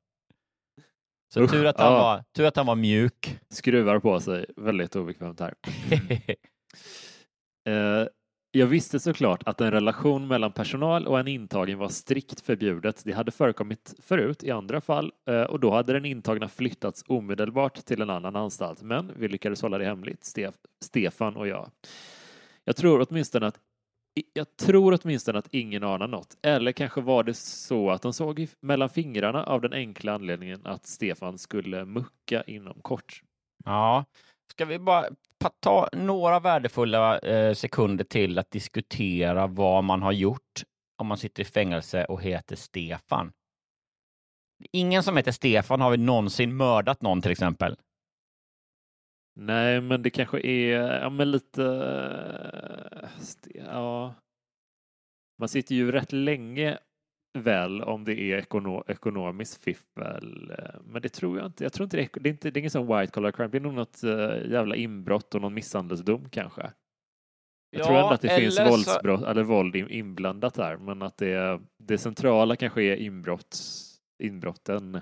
Så 1.33 1.41
Usch, 1.41 1.51
tur, 1.51 1.65
att 1.65 1.79
han 1.79 1.93
ja. 1.93 1.99
var, 1.99 2.23
tur 2.35 2.45
att 2.45 2.55
han 2.55 2.65
var 2.65 2.75
mjuk. 2.75 3.39
Skruvar 3.49 3.99
på 3.99 4.19
sig. 4.19 4.45
Väldigt 4.57 4.95
obekvämt 4.95 5.39
här. 5.39 5.53
Eh, 7.65 8.07
jag 8.55 8.67
visste 8.67 8.99
såklart 8.99 9.43
att 9.45 9.61
en 9.61 9.71
relation 9.71 10.27
mellan 10.27 10.51
personal 10.51 11.07
och 11.07 11.19
en 11.19 11.27
intagen 11.27 11.77
var 11.77 11.89
strikt 11.89 12.41
förbjudet. 12.41 13.01
Det 13.05 13.11
hade 13.11 13.31
förekommit 13.31 13.95
förut 13.99 14.43
i 14.43 14.51
andra 14.51 14.81
fall 14.81 15.11
eh, 15.27 15.41
och 15.41 15.59
då 15.59 15.71
hade 15.71 15.93
den 15.93 16.05
intagna 16.05 16.49
flyttats 16.49 17.03
omedelbart 17.07 17.85
till 17.85 18.01
en 18.01 18.09
annan 18.09 18.35
anstalt. 18.35 18.81
Men 18.81 19.11
vi 19.17 19.27
lyckades 19.27 19.61
hålla 19.61 19.77
det 19.77 19.85
hemligt, 19.85 20.25
Stef 20.25 20.55
Stefan 20.81 21.35
och 21.35 21.47
jag. 21.47 21.71
Jag 22.63 22.75
tror 22.75 23.07
åtminstone 23.09 23.47
att 23.47 23.59
jag 24.33 24.57
tror 24.57 24.99
åtminstone 25.03 25.39
att 25.39 25.47
ingen 25.53 25.83
anar 25.83 26.07
något. 26.07 26.37
Eller 26.41 26.71
kanske 26.71 27.01
var 27.01 27.23
det 27.23 27.33
så 27.33 27.91
att 27.91 28.01
de 28.01 28.13
såg 28.13 28.47
mellan 28.59 28.89
fingrarna 28.89 29.43
av 29.43 29.61
den 29.61 29.73
enkla 29.73 30.13
anledningen 30.13 30.61
att 30.63 30.85
Stefan 30.87 31.37
skulle 31.37 31.85
mucka 31.85 32.43
inom 32.43 32.81
kort. 32.81 33.21
Ja, 33.65 34.05
ska 34.51 34.65
vi 34.65 34.79
bara 34.79 35.05
ta 35.49 35.89
några 35.93 36.39
värdefulla 36.39 37.19
eh, 37.19 37.53
sekunder 37.53 38.03
till 38.03 38.39
att 38.39 38.51
diskutera 38.51 39.47
vad 39.47 39.83
man 39.83 40.01
har 40.01 40.11
gjort 40.11 40.63
om 40.97 41.07
man 41.07 41.17
sitter 41.17 41.41
i 41.41 41.45
fängelse 41.45 42.05
och 42.05 42.21
heter 42.21 42.55
Stefan. 42.55 43.31
Ingen 44.71 45.03
som 45.03 45.17
heter 45.17 45.31
Stefan 45.31 45.81
har 45.81 45.91
väl 45.91 45.99
någonsin 45.99 46.55
mördat 46.55 47.01
någon 47.01 47.21
till 47.21 47.31
exempel. 47.31 47.77
Nej, 49.35 49.81
men 49.81 50.01
det 50.01 50.09
kanske 50.09 50.39
är 50.47 50.99
ja, 51.01 51.09
men 51.09 51.31
lite... 51.31 51.63
Eh, 52.95 53.09
ja. 53.53 54.15
Man 55.37 55.49
sitter 55.49 55.75
ju 55.75 55.91
rätt 55.91 56.11
länge 56.11 56.77
väl 57.33 57.81
om 57.81 58.03
det 58.03 58.19
är 58.19 58.37
ekono 58.37 58.83
ekonomiskt 58.87 59.63
fiffel. 59.63 60.51
eh, 60.59 60.81
Men 60.83 61.01
det 61.01 61.09
tror 61.09 61.37
jag 61.37 61.45
inte. 61.45 61.63
Jag 61.63 61.73
tror 61.73 61.83
inte 61.83 61.97
det 61.97 62.03
är, 62.03 62.09
det 62.19 62.29
är, 62.29 62.31
inte, 62.31 62.51
det 62.51 62.57
är 62.57 62.61
ingen 62.61 62.71
sån 62.71 62.87
white 62.99 63.11
collar 63.11 63.31
crime. 63.31 63.47
Det 63.49 63.57
är 63.57 63.61
nog 63.61 63.73
något 63.73 64.03
eh, 64.03 64.51
jävla 64.51 64.75
inbrott 64.75 65.35
och 65.35 65.41
någon 65.41 65.53
misshandelsdom 65.53 66.29
kanske. 66.29 66.71
Jag 67.69 67.85
tror 67.85 67.95
ändå 67.97 68.09
att 68.09 68.21
det 68.21 68.27
finns 68.41 68.55
så- 68.55 68.69
våldsbrott, 68.69 69.23
eller 69.23 69.43
våld 69.43 69.75
in- 69.75 69.89
inblandat 69.89 70.53
där, 70.53 70.77
men 70.77 71.01
att 71.01 71.17
det, 71.17 71.59
det 71.83 71.97
centrala 71.97 72.55
kanske 72.55 72.83
är 72.83 72.95
inbrott, 72.95 73.57
inbrotten. 74.23 75.01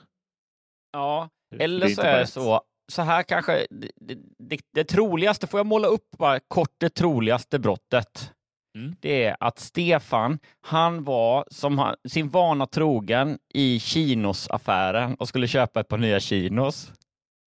Ja, 0.94 1.30
eller 1.60 1.88
så 1.88 2.02
är 2.02 2.20
det 2.20 2.28
så, 2.28 2.62
så 2.92 3.02
här 3.02 3.24
kanske, 3.24 3.68
det, 3.70 3.92
det, 4.38 4.60
det 4.74 4.84
troligaste, 4.84 5.48
får 5.48 5.60
jag 5.60 5.68
måla 5.68 5.88
upp 5.88 6.10
bara 6.18 6.40
kort 6.40 6.74
det 6.78 6.90
troligaste 6.90 7.60
brottet? 7.60 8.34
Mm. 8.76 8.96
Det 9.00 9.24
är 9.24 9.36
att 9.40 9.60
Stefan, 9.60 10.40
han 10.62 11.04
var 11.04 11.46
som 11.52 11.80
han, 11.80 11.96
sin 12.10 12.30
vana 12.30 12.66
trogen 12.66 13.40
i 13.54 13.80
kinosaffären 13.80 15.16
och 15.16 15.28
skulle 15.28 15.48
köpa 15.48 15.80
ett 15.80 15.88
par 15.88 15.98
nya 15.98 16.20
kinos. 16.20 16.94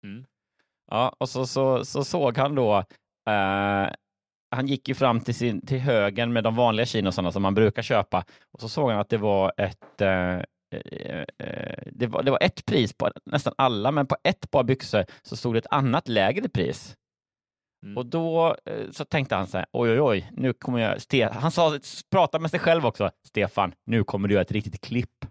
Mm. 0.03 0.25
Ja, 0.91 1.15
och 1.17 1.29
så, 1.29 1.47
så, 1.47 1.85
så 1.85 2.03
såg 2.03 2.37
han 2.37 2.55
då, 2.55 2.77
eh, 3.29 3.89
han 4.51 4.67
gick 4.67 4.87
ju 4.87 4.95
fram 4.95 5.19
till, 5.21 5.35
sin, 5.35 5.65
till 5.65 5.79
högen 5.79 6.33
med 6.33 6.43
de 6.43 6.55
vanliga 6.55 6.85
kinosarna 6.85 7.31
som 7.31 7.41
man 7.41 7.53
brukar 7.53 7.81
köpa 7.81 8.25
och 8.53 8.61
så 8.61 8.69
såg 8.69 8.89
han 8.89 8.99
att 8.99 9.09
det 9.09 9.17
var 9.17 9.53
ett 9.57 10.01
eh, 10.01 10.39
eh, 10.71 11.25
eh, 11.37 11.83
det, 11.91 12.07
var, 12.07 12.23
det 12.23 12.31
var 12.31 12.43
ett 12.43 12.65
pris 12.65 12.93
på 12.93 13.11
nästan 13.25 13.53
alla, 13.57 13.91
men 13.91 14.07
på 14.07 14.15
ett 14.23 14.51
par 14.51 14.63
byxor 14.63 15.05
så 15.21 15.35
stod 15.35 15.55
det 15.55 15.59
ett 15.59 15.73
annat 15.73 16.07
lägre 16.07 16.49
pris. 16.49 16.95
Mm. 17.83 17.97
Och 17.97 18.05
då 18.05 18.55
eh, 18.65 18.89
så 18.91 19.05
tänkte 19.05 19.35
han 19.35 19.47
så 19.47 19.57
här, 19.57 19.65
oj, 19.71 19.91
oj, 19.91 20.01
oj, 20.01 20.31
nu 20.31 20.53
kommer 20.53 20.79
jag, 20.79 20.97
Ste- 20.97 21.31
han 21.33 21.51
sa, 21.51 21.79
pratade 22.11 22.41
med 22.41 22.51
sig 22.51 22.59
själv 22.59 22.85
också, 22.85 23.11
Stefan, 23.27 23.73
nu 23.85 24.03
kommer 24.03 24.27
du 24.27 24.33
göra 24.33 24.41
ett 24.41 24.51
riktigt 24.51 24.81
klipp. 24.81 25.25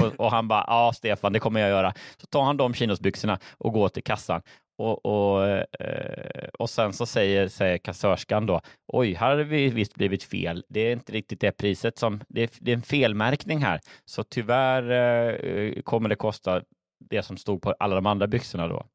Och, 0.00 0.20
och 0.20 0.30
han 0.30 0.48
bara, 0.48 0.64
ja 0.66 0.92
Stefan, 0.94 1.32
det 1.32 1.38
kommer 1.38 1.60
jag 1.60 1.70
göra. 1.70 1.94
Så 2.16 2.26
tar 2.26 2.42
han 2.42 2.56
de 2.56 2.74
chinosbyxorna 2.74 3.38
och 3.58 3.72
går 3.72 3.88
till 3.88 4.02
kassan. 4.02 4.42
Och, 4.78 5.06
och, 5.06 5.48
eh, 5.48 6.48
och 6.58 6.70
sen 6.70 6.92
så 6.92 7.06
säger, 7.06 7.48
säger 7.48 7.78
kassörskan 7.78 8.46
då, 8.46 8.60
oj, 8.92 9.14
här 9.14 9.36
har 9.36 9.44
vi 9.44 9.68
visst 9.68 9.94
blivit 9.94 10.22
fel. 10.22 10.64
Det 10.68 10.80
är 10.80 10.92
inte 10.92 11.12
riktigt 11.12 11.40
det 11.40 11.52
priset 11.52 11.98
som, 11.98 12.20
det 12.28 12.42
är, 12.42 12.50
det 12.60 12.70
är 12.70 12.76
en 12.76 12.82
felmärkning 12.82 13.58
här. 13.58 13.80
Så 14.04 14.22
tyvärr 14.22 14.90
eh, 14.90 15.82
kommer 15.82 16.08
det 16.08 16.16
kosta 16.16 16.62
det 17.10 17.22
som 17.22 17.36
stod 17.36 17.62
på 17.62 17.74
alla 17.78 17.94
de 17.94 18.06
andra 18.06 18.26
byxorna 18.26 18.68
då. 18.68 18.86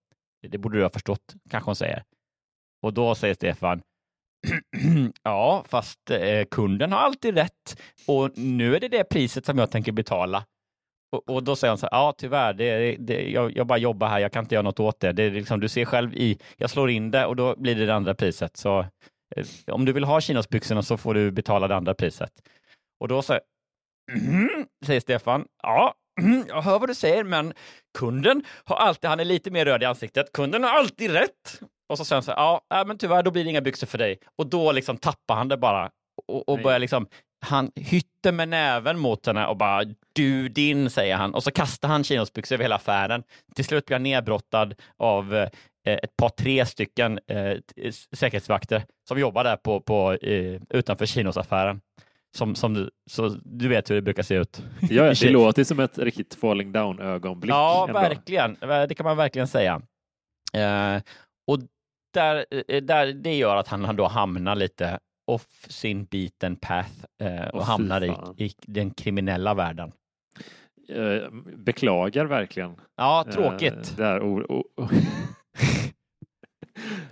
Det 0.47 0.57
borde 0.57 0.77
du 0.77 0.83
ha 0.83 0.89
förstått, 0.89 1.35
kanske 1.49 1.67
hon 1.67 1.75
säger. 1.75 2.03
Och 2.81 2.93
då 2.93 3.15
säger 3.15 3.33
Stefan, 3.33 3.81
ja, 5.23 5.65
fast 5.67 6.11
eh, 6.11 6.43
kunden 6.51 6.91
har 6.91 6.99
alltid 6.99 7.35
rätt 7.35 7.81
och 8.07 8.37
nu 8.37 8.75
är 8.75 8.79
det 8.79 8.87
det 8.87 9.03
priset 9.03 9.45
som 9.45 9.57
jag 9.57 9.71
tänker 9.71 9.91
betala. 9.91 10.45
Och, 11.11 11.29
och 11.29 11.43
då 11.43 11.55
säger 11.55 11.69
han 11.69 11.77
så 11.77 11.87
här, 11.91 11.97
ja 11.97 12.13
tyvärr, 12.17 12.53
det, 12.53 12.95
det, 12.99 13.29
jag, 13.29 13.57
jag 13.57 13.67
bara 13.67 13.77
jobbar 13.77 14.07
här, 14.07 14.19
jag 14.19 14.31
kan 14.31 14.43
inte 14.43 14.55
göra 14.55 14.63
något 14.63 14.79
åt 14.79 14.99
det. 14.99 15.11
det 15.11 15.23
är 15.23 15.31
liksom, 15.31 15.59
du 15.59 15.69
ser 15.69 15.85
själv 15.85 16.13
i, 16.13 16.39
jag 16.57 16.69
slår 16.69 16.89
in 16.89 17.11
det 17.11 17.25
och 17.25 17.35
då 17.35 17.55
blir 17.55 17.75
det 17.75 17.85
det 17.85 17.95
andra 17.95 18.15
priset. 18.15 18.57
Så 18.57 18.79
eh, 19.35 19.45
om 19.67 19.85
du 19.85 19.93
vill 19.93 20.03
ha 20.03 20.21
chinosbyxorna 20.21 20.81
så 20.83 20.97
får 20.97 21.13
du 21.13 21.31
betala 21.31 21.67
det 21.67 21.75
andra 21.75 21.93
priset. 21.93 22.31
Och 22.99 23.07
då 23.07 23.21
säger, 23.21 23.41
säger 24.85 24.99
Stefan, 24.99 25.45
ja, 25.63 25.93
jag 26.47 26.61
hör 26.61 26.79
vad 26.79 26.89
du 26.89 26.95
säger, 26.95 27.23
men 27.23 27.53
kunden 27.97 28.43
har 28.65 28.75
alltid, 28.75 29.09
han 29.09 29.19
är 29.19 29.25
lite 29.25 29.51
mer 29.51 29.65
röd 29.65 29.83
i 29.83 29.85
ansiktet, 29.85 30.31
kunden 30.31 30.63
har 30.63 30.69
alltid 30.69 31.11
rätt. 31.11 31.61
Och 31.91 31.97
så 31.97 32.05
säger 32.05 32.15
han 32.17 32.23
så 32.23 32.31
här, 32.31 32.37
ja, 32.37 32.61
äh, 32.79 32.87
men 32.87 32.97
tyvärr, 32.97 33.23
då 33.23 33.31
blir 33.31 33.43
det 33.43 33.49
inga 33.49 33.61
byxor 33.61 33.87
för 33.87 33.97
dig. 33.97 34.19
Och 34.37 34.47
då 34.47 34.71
liksom 34.71 34.97
tappar 34.97 35.35
han 35.35 35.47
det 35.47 35.57
bara 35.57 35.89
och, 36.27 36.49
och 36.49 36.59
börjar 36.61 36.79
liksom, 36.79 37.07
han 37.45 37.71
hytter 37.75 38.31
med 38.31 38.49
näven 38.49 38.99
mot 38.99 39.25
henne 39.25 39.45
och 39.47 39.57
bara 39.57 39.83
du 40.13 40.49
din, 40.49 40.89
säger 40.89 41.15
han. 41.15 41.33
Och 41.33 41.43
så 41.43 41.51
kastar 41.51 41.87
han 41.87 42.03
chinosbyxor 42.03 42.55
över 42.55 42.63
hela 42.63 42.75
affären. 42.75 43.23
Till 43.55 43.65
slut 43.65 43.85
blir 43.85 43.95
han 43.95 44.03
nedbrottad 44.03 44.75
av 44.97 45.35
eh, 45.35 45.49
ett 45.83 46.17
par, 46.17 46.29
tre 46.29 46.65
stycken 46.65 47.19
eh, 47.27 47.57
t- 47.57 47.91
säkerhetsvakter 48.15 48.83
som 49.07 49.19
jobbar 49.19 49.43
där 49.43 49.55
på, 49.55 49.81
på, 49.81 50.13
eh, 50.13 50.61
utanför 50.69 51.05
chinosaffären. 51.05 51.81
Som, 52.37 52.55
som 52.55 52.73
du, 52.73 52.89
så 53.09 53.29
du 53.43 53.67
vet 53.67 53.89
hur 53.89 53.95
det 53.95 54.01
brukar 54.01 54.23
se 54.23 54.35
ut. 54.35 54.63
Ja, 54.89 55.03
det 55.21 55.29
låter 55.29 55.63
som 55.63 55.79
ett 55.79 55.97
riktigt 55.97 56.35
falling 56.35 56.71
down 56.71 56.99
ögonblick. 56.99 57.51
Ja, 57.51 57.85
ändå. 57.87 57.99
verkligen. 57.99 58.57
Det 58.59 58.95
kan 58.97 59.03
man 59.03 59.17
verkligen 59.17 59.47
säga. 59.47 59.81
Eh, 60.53 61.01
och 61.47 61.59
där, 62.13 62.45
eh, 62.67 62.81
där, 62.83 63.13
det 63.13 63.35
gör 63.37 63.55
att 63.55 63.67
han 63.67 63.95
då 63.95 64.07
hamnar 64.07 64.55
lite 64.55 64.99
off 65.27 65.47
sin 65.67 66.05
beaten 66.05 66.55
path 66.55 66.91
eh, 67.23 67.47
och 67.47 67.61
fy 67.65 67.71
hamnar 67.71 68.03
i, 68.03 68.43
i 68.45 68.51
den 68.61 68.91
kriminella 68.91 69.53
världen. 69.53 69.91
Eh, 70.89 71.29
Beklagar 71.57 72.25
verkligen. 72.25 72.75
Ja, 72.97 73.25
eh, 73.27 73.33
tråkigt. 73.33 73.97
Det 73.97 74.03
här 74.05 74.21
o- 74.23 74.45
o- 74.49 74.63
o- 74.77 74.87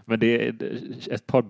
Men 0.05 0.19
det 0.19 0.47
är 0.47 0.55
ett 1.11 1.27
par, 1.27 1.45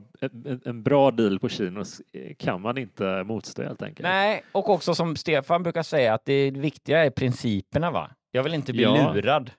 en, 0.65 0.83
bra 0.83 1.11
deal 1.11 1.39
på 1.39 1.49
chinos 1.49 2.01
kan 2.37 2.61
man 2.61 2.77
inte 2.77 3.23
motstå 3.23 3.63
helt 3.63 3.81
enkelt. 3.81 4.03
Nej, 4.03 4.43
och 4.51 4.69
också 4.69 4.95
som 4.95 5.15
Stefan 5.15 5.63
brukar 5.63 5.83
säga 5.83 6.13
att 6.13 6.25
det 6.25 6.51
viktiga 6.51 7.05
är 7.05 7.09
principerna. 7.09 7.91
va? 7.91 8.11
Jag 8.31 8.43
vill 8.43 8.53
inte 8.53 8.73
bli 8.73 8.83
Ja. 8.83 9.13
lurad. 9.13 9.51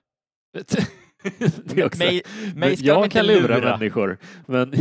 det 1.63 1.97
Mig, 1.99 2.21
mig 2.55 2.77
ska 2.77 2.85
jag 2.85 3.11
kan 3.11 3.27
lura, 3.27 3.55
lura. 3.57 3.77
människor, 3.77 4.17
men 4.45 4.73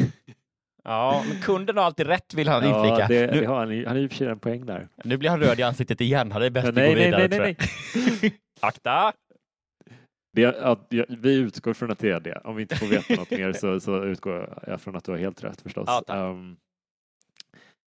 Ja, 0.84 1.24
men 1.28 1.42
kunden 1.42 1.76
har 1.76 1.84
alltid 1.84 2.06
rätt 2.06 2.34
vill 2.34 2.48
han 2.48 2.62
ja, 2.64 2.76
inflika. 2.76 3.08
det, 3.08 3.26
det 3.26 3.40
nu, 3.40 3.46
har 3.46 3.58
han, 3.58 3.68
han 3.68 3.86
har 3.86 3.96
i 3.96 4.06
och 4.06 4.10
för 4.10 4.16
sig 4.16 4.26
en 4.26 4.38
poäng 4.38 4.66
där. 4.66 4.88
nu 5.04 5.16
blir 5.16 5.30
han 5.30 5.40
röd 5.40 5.58
i 5.60 5.62
ansiktet 5.62 6.00
igen. 6.00 6.32
Han 6.32 6.42
är 6.42 6.50
bäst 6.50 6.68
att 6.68 6.74
gå 6.74 6.80
vidare. 6.80 7.28
nej, 7.28 7.38
nej, 7.40 7.56
nej. 8.22 8.34
Akta! 8.60 9.12
Det, 10.32 10.42
ja, 10.42 10.76
vi 11.08 11.34
utgår 11.34 11.72
från 11.72 11.90
att 11.90 11.98
det 11.98 12.10
är 12.10 12.20
det. 12.20 12.40
Om 12.44 12.56
vi 12.56 12.62
inte 12.62 12.76
får 12.76 12.86
veta 12.86 13.14
något 13.14 13.30
mer 13.30 13.52
så, 13.52 13.80
så 13.80 14.04
utgår 14.04 14.62
jag 14.66 14.80
från 14.80 14.96
att 14.96 15.04
du 15.04 15.10
har 15.10 15.18
helt 15.18 15.44
rätt 15.44 15.60
förstås. 15.60 15.88
Ja. 16.06 16.16
Um, 16.16 16.56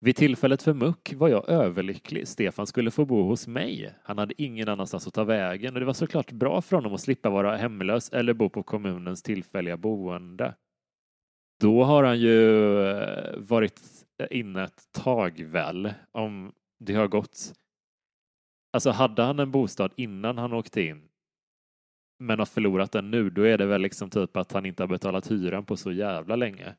vid 0.08 0.16
tillfället 0.16 0.64
för 0.64 0.74
muck 0.74 1.14
var 1.14 1.30
jag 1.30 1.50
överlycklig. 1.50 2.28
Stefan 2.28 2.68
skulle 2.68 2.92
få 2.92 3.06
bo 3.06 3.24
hos 3.24 3.48
mig. 3.48 3.94
Han 4.04 4.18
hade 4.18 4.42
ingen 4.42 4.70
annanstans 4.70 5.08
att 5.08 5.14
ta 5.14 5.24
vägen 5.24 5.74
och 5.74 5.80
det 5.80 5.86
var 5.86 5.94
såklart 5.94 6.32
bra 6.32 6.62
för 6.62 6.76
honom 6.76 6.94
att 6.94 7.02
slippa 7.02 7.30
vara 7.30 7.58
hemlös 7.58 8.10
eller 8.10 8.34
bo 8.34 8.50
på 8.50 8.64
kommunens 8.64 9.24
tillfälliga 9.24 9.78
boende. 9.78 10.56
Då 11.62 11.84
har 11.84 12.04
han 12.04 12.20
ju 12.20 12.80
eh, 12.90 13.38
varit 13.38 13.82
eh, 14.22 14.40
inne 14.40 14.64
ett 14.64 14.92
tag 14.92 15.42
väl, 15.42 15.94
om 16.12 16.52
det 16.80 16.94
har 16.94 17.08
gått. 17.08 17.54
Alltså 18.74 18.92
hade 18.92 19.24
han 19.24 19.40
en 19.40 19.52
bostad 19.52 19.92
innan 19.96 20.38
han 20.38 20.54
åkte 20.54 20.82
in 20.82 21.08
men 22.20 22.40
har 22.40 22.46
förlorat 22.46 22.92
den 22.92 23.12
nu, 23.12 23.30
då 23.30 23.42
är 23.42 23.58
det 23.58 23.66
väl 23.66 23.82
liksom 23.82 24.10
typ 24.10 24.38
att 24.38 24.52
han 24.52 24.66
inte 24.66 24.84
har 24.84 24.88
betalat 24.88 25.32
hyran 25.32 25.66
på 25.66 25.78
så 25.78 25.92
jävla 25.92 26.36
länge. 26.36 26.76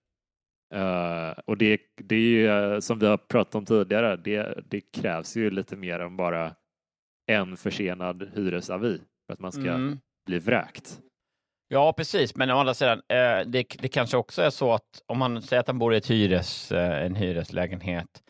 Uh, 0.74 1.30
och 1.46 1.56
det, 1.58 1.80
det 1.96 2.14
är 2.14 2.20
ju 2.20 2.48
uh, 2.48 2.80
som 2.80 2.98
vi 2.98 3.06
har 3.06 3.16
pratat 3.16 3.54
om 3.54 3.64
tidigare, 3.66 4.16
det, 4.16 4.62
det 4.68 4.80
krävs 4.80 5.36
ju 5.36 5.50
lite 5.50 5.76
mer 5.76 6.00
än 6.00 6.16
bara 6.16 6.54
en 7.30 7.56
försenad 7.56 8.30
hyresavi 8.34 9.00
för 9.26 9.32
att 9.32 9.40
man 9.40 9.52
ska 9.52 9.60
Mm. 9.74 9.98
bli 10.26 10.38
vräkt. 10.38 11.00
Ja, 11.68 11.92
precis. 11.92 12.36
Men 12.36 12.50
å 12.50 12.56
andra 12.56 12.74
sidan, 12.74 12.98
eh, 13.08 13.40
det, 13.46 13.76
det 13.78 13.88
kanske 13.88 14.16
också 14.16 14.42
är 14.42 14.50
så 14.50 14.72
att 14.72 15.02
om 15.06 15.18
man 15.18 15.42
säger 15.42 15.60
att 15.60 15.66
han 15.66 15.78
bor 15.78 15.94
i 15.94 15.96
ett 15.96 16.10
hyres, 16.10 16.72
eh, 16.72 17.04
en 17.04 17.14
hyreslägenhet 17.14 18.22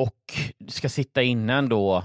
och 0.00 0.16
ska 0.68 0.88
sitta 0.88 1.22
inne 1.22 1.54
ändå 1.54 2.04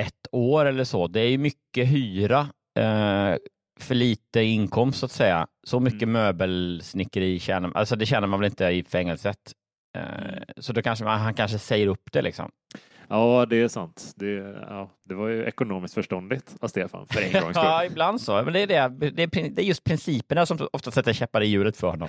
ett 0.00 0.26
år 0.32 0.66
eller 0.66 0.84
så. 0.84 1.06
Det 1.06 1.20
är 1.20 1.28
ju 1.28 1.38
mycket 1.38 1.88
hyra 1.88 2.40
eh, 2.78 3.36
för 3.80 3.94
lite 3.94 4.40
inkomst 4.40 4.98
så 4.98 5.06
att 5.06 5.12
säga. 5.12 5.46
Så 5.66 5.80
mycket 5.80 6.02
Mm. 6.02 6.12
möbelsnickeri 6.12 7.38
tjänar 7.38 7.72
alltså 7.74 7.96
det 7.96 8.06
tjänar 8.06 8.28
man 8.28 8.40
väl 8.40 8.46
inte 8.50 8.64
i 8.64 8.84
fängelset. 8.84 9.38
Eh, 9.98 10.42
så 10.56 10.72
då 10.72 10.82
kanske 10.82 11.04
man, 11.04 11.20
han 11.20 11.34
kanske 11.34 11.58
säger 11.58 11.86
upp 11.86 12.12
det 12.12 12.22
liksom. 12.22 12.50
Ja, 13.08 13.46
det 13.46 13.56
är 13.56 13.68
sant. 13.68 14.12
Det, 14.16 14.32
ja, 14.68 14.90
det 15.08 15.14
var 15.14 15.28
ju 15.28 15.44
ekonomiskt 15.44 15.94
förståndigt 15.94 16.54
av 16.60 16.68
Stefan 16.68 17.06
för 17.10 17.20
en 17.22 17.32
gångs 17.42 17.56
skull. 17.56 17.66
Ja, 17.66 17.84
ibland 17.84 18.20
så. 18.20 18.42
Men 18.42 18.52
det 18.52 18.60
är, 18.60 18.66
det. 18.66 19.10
Det, 19.10 19.22
är, 19.22 19.50
det 19.50 19.62
är 19.62 19.66
just 19.66 19.84
principerna 19.84 20.46
som 20.46 20.68
ofta 20.72 20.90
sätter 20.90 21.12
käppar 21.12 21.40
i 21.40 21.46
hjulet 21.46 21.76
för 21.76 21.88
honom. 21.88 22.08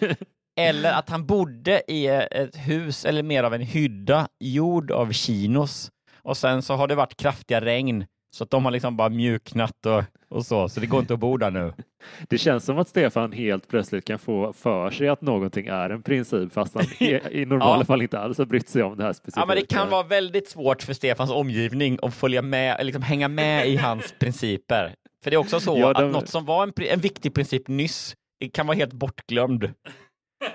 Eller 0.60 0.92
att 0.92 1.08
han 1.08 1.26
bodde 1.26 1.82
i 1.88 2.06
ett 2.06 2.56
hus 2.56 3.04
eller 3.04 3.22
mer 3.22 3.44
av 3.44 3.54
en 3.54 3.60
hydda 3.60 4.28
gjord 4.40 4.90
av 4.90 5.12
chinos. 5.12 5.90
Och 6.22 6.36
sen 6.36 6.62
så 6.62 6.74
har 6.74 6.88
det 6.88 6.94
varit 6.94 7.16
kraftiga 7.16 7.60
regn 7.60 8.06
så 8.34 8.44
att 8.44 8.50
de 8.50 8.64
har 8.64 8.72
liksom 8.72 8.96
bara 8.96 9.08
mjuknat 9.08 9.86
och, 9.86 10.02
och 10.28 10.46
så, 10.46 10.68
så 10.68 10.80
det 10.80 10.86
går 10.86 11.00
inte 11.00 11.14
att 11.14 11.20
bo 11.20 11.36
där 11.36 11.50
nu. 11.50 11.72
Det 12.28 12.38
känns 12.38 12.64
som 12.64 12.78
att 12.78 12.88
Stefan 12.88 13.32
helt 13.32 13.68
plötsligt 13.68 14.04
kan 14.04 14.18
få 14.18 14.52
för 14.52 14.90
sig 14.90 15.08
att 15.08 15.20
någonting 15.20 15.66
är 15.66 15.90
en 15.90 16.02
princip 16.02 16.52
fast 16.52 16.74
han 16.74 16.84
i, 17.32 17.44
normala 17.46 17.78
Ja. 17.80 17.84
fall 17.84 18.02
inte 18.02 18.18
alls 18.18 18.38
har 18.38 18.44
brytt 18.44 18.68
sig 18.68 18.82
om 18.82 18.96
det 18.96 19.04
här 19.04 19.12
specifika. 19.12 19.40
Ja, 19.40 19.46
men 19.46 19.56
det 19.56 19.66
kan 19.66 19.90
vara 19.90 20.02
väldigt 20.02 20.48
svårt 20.48 20.82
för 20.82 20.92
Stefans 20.94 21.30
omgivning 21.30 21.98
att 22.02 22.14
följa 22.14 22.42
med, 22.42 22.86
liksom 22.86 23.02
hänga 23.02 23.28
med 23.28 23.68
i 23.68 23.76
hans 23.76 24.14
principer. 24.20 24.94
För 25.24 25.30
det 25.30 25.34
är 25.36 25.38
också 25.38 25.60
så 25.60 25.78
Ja, 25.78 25.92
de- 25.92 26.04
att 26.06 26.12
något 26.12 26.28
som 26.28 26.44
var 26.44 26.62
en, 26.62 26.72
en 26.90 27.00
viktig 27.00 27.34
princip 27.34 27.68
nyss 27.68 28.16
kan 28.52 28.66
vara 28.66 28.76
helt 28.76 28.92
bortglömd. 28.92 29.70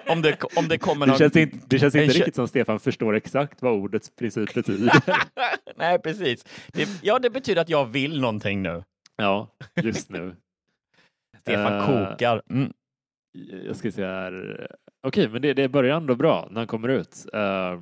Om 0.07 0.21
det, 0.21 0.43
om 0.55 0.67
det 0.67 0.77
kommer 0.77 1.05
Det 1.05 1.11
någon... 1.11 1.19
känns 1.19 1.35
inte, 1.35 1.57
det 1.67 1.79
känns 1.79 1.95
inte 1.95 2.13
riktigt 2.13 2.35
som 2.35 2.47
Stefan 2.47 2.79
förstår 2.79 3.15
exakt 3.15 3.61
vad 3.61 3.73
ordets 3.73 4.15
princip 4.15 4.53
betyder. 4.53 4.93
Nej, 5.75 5.99
precis. 5.99 6.45
Det, 6.73 6.89
ja, 7.03 7.19
det 7.19 7.29
betyder 7.29 7.61
att 7.61 7.69
jag 7.69 7.85
vill 7.85 8.21
någonting 8.21 8.61
nu. 8.61 8.83
ja, 9.17 9.47
just 9.83 10.09
nu. 10.09 10.35
Stefan 11.41 11.73
Eh, 11.73 11.85
kokar. 11.85 12.41
Mm. 12.49 12.73
Jag 13.65 13.75
ska 13.75 13.91
se 13.91 14.05
här. 14.05 14.67
Okej, 15.07 15.29
men 15.29 15.41
det, 15.41 15.53
det 15.53 15.69
börjar 15.69 15.97
ändå 15.97 16.15
bra 16.15 16.47
när 16.51 16.59
han 16.61 16.67
kommer 16.67 16.89
ut. 16.89 17.25
Eh, 17.33 17.79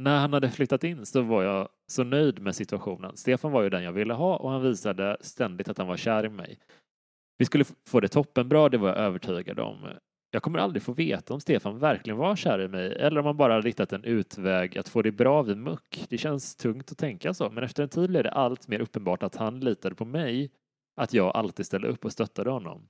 när 0.00 0.18
han 0.18 0.32
hade 0.32 0.50
flyttat 0.50 0.84
in 0.84 1.06
så 1.06 1.22
var 1.22 1.42
jag 1.42 1.68
så 1.92 2.04
nöjd 2.04 2.40
med 2.42 2.54
situationen. 2.54 3.16
Stefan 3.16 3.52
var 3.52 3.62
ju 3.62 3.70
den 3.70 3.82
jag 3.82 3.92
ville 3.92 4.14
ha 4.14 4.36
och 4.36 4.50
han 4.50 4.62
visade 4.62 5.16
ständigt 5.20 5.68
att 5.68 5.78
han 5.78 5.86
var 5.86 5.96
kär 5.96 6.26
i 6.26 6.28
mig. 6.28 6.58
Vi 7.38 7.44
skulle 7.44 7.64
få 7.88 8.00
det 8.00 8.08
toppenbra, 8.08 8.68
det 8.68 8.78
var 8.78 8.88
jag 8.88 8.98
övertygad 8.98 9.58
om. 9.60 9.76
Jag 10.38 10.42
kommer 10.42 10.58
aldrig 10.58 10.82
få 10.82 10.92
veta 10.92 11.34
om 11.34 11.40
Stefan 11.40 11.78
verkligen 11.78 12.16
var 12.16 12.36
kär 12.36 12.60
i 12.60 12.68
mig 12.68 12.96
eller 12.98 13.20
om 13.20 13.26
han 13.26 13.36
bara 13.36 13.54
hade 13.54 13.68
hittat 13.68 13.92
en 13.92 14.04
utväg 14.04 14.78
att 14.78 14.88
få 14.88 15.02
det 15.02 15.12
bra 15.12 15.42
vid 15.42 15.56
muck. 15.56 16.06
Det 16.08 16.18
känns 16.18 16.56
tungt 16.56 16.92
att 16.92 16.98
tänka 16.98 17.34
så, 17.34 17.50
men 17.50 17.64
efter 17.64 17.82
en 17.82 17.88
tid 17.88 18.10
blev 18.10 18.22
det 18.22 18.30
allt 18.30 18.68
mer 18.68 18.80
uppenbart 18.80 19.22
att 19.22 19.36
han 19.36 19.60
litade 19.60 19.94
på 19.94 20.04
mig, 20.04 20.50
att 20.96 21.12
jag 21.12 21.36
alltid 21.36 21.66
ställde 21.66 21.88
upp 21.88 22.04
och 22.04 22.12
stöttade 22.12 22.50
honom. 22.50 22.88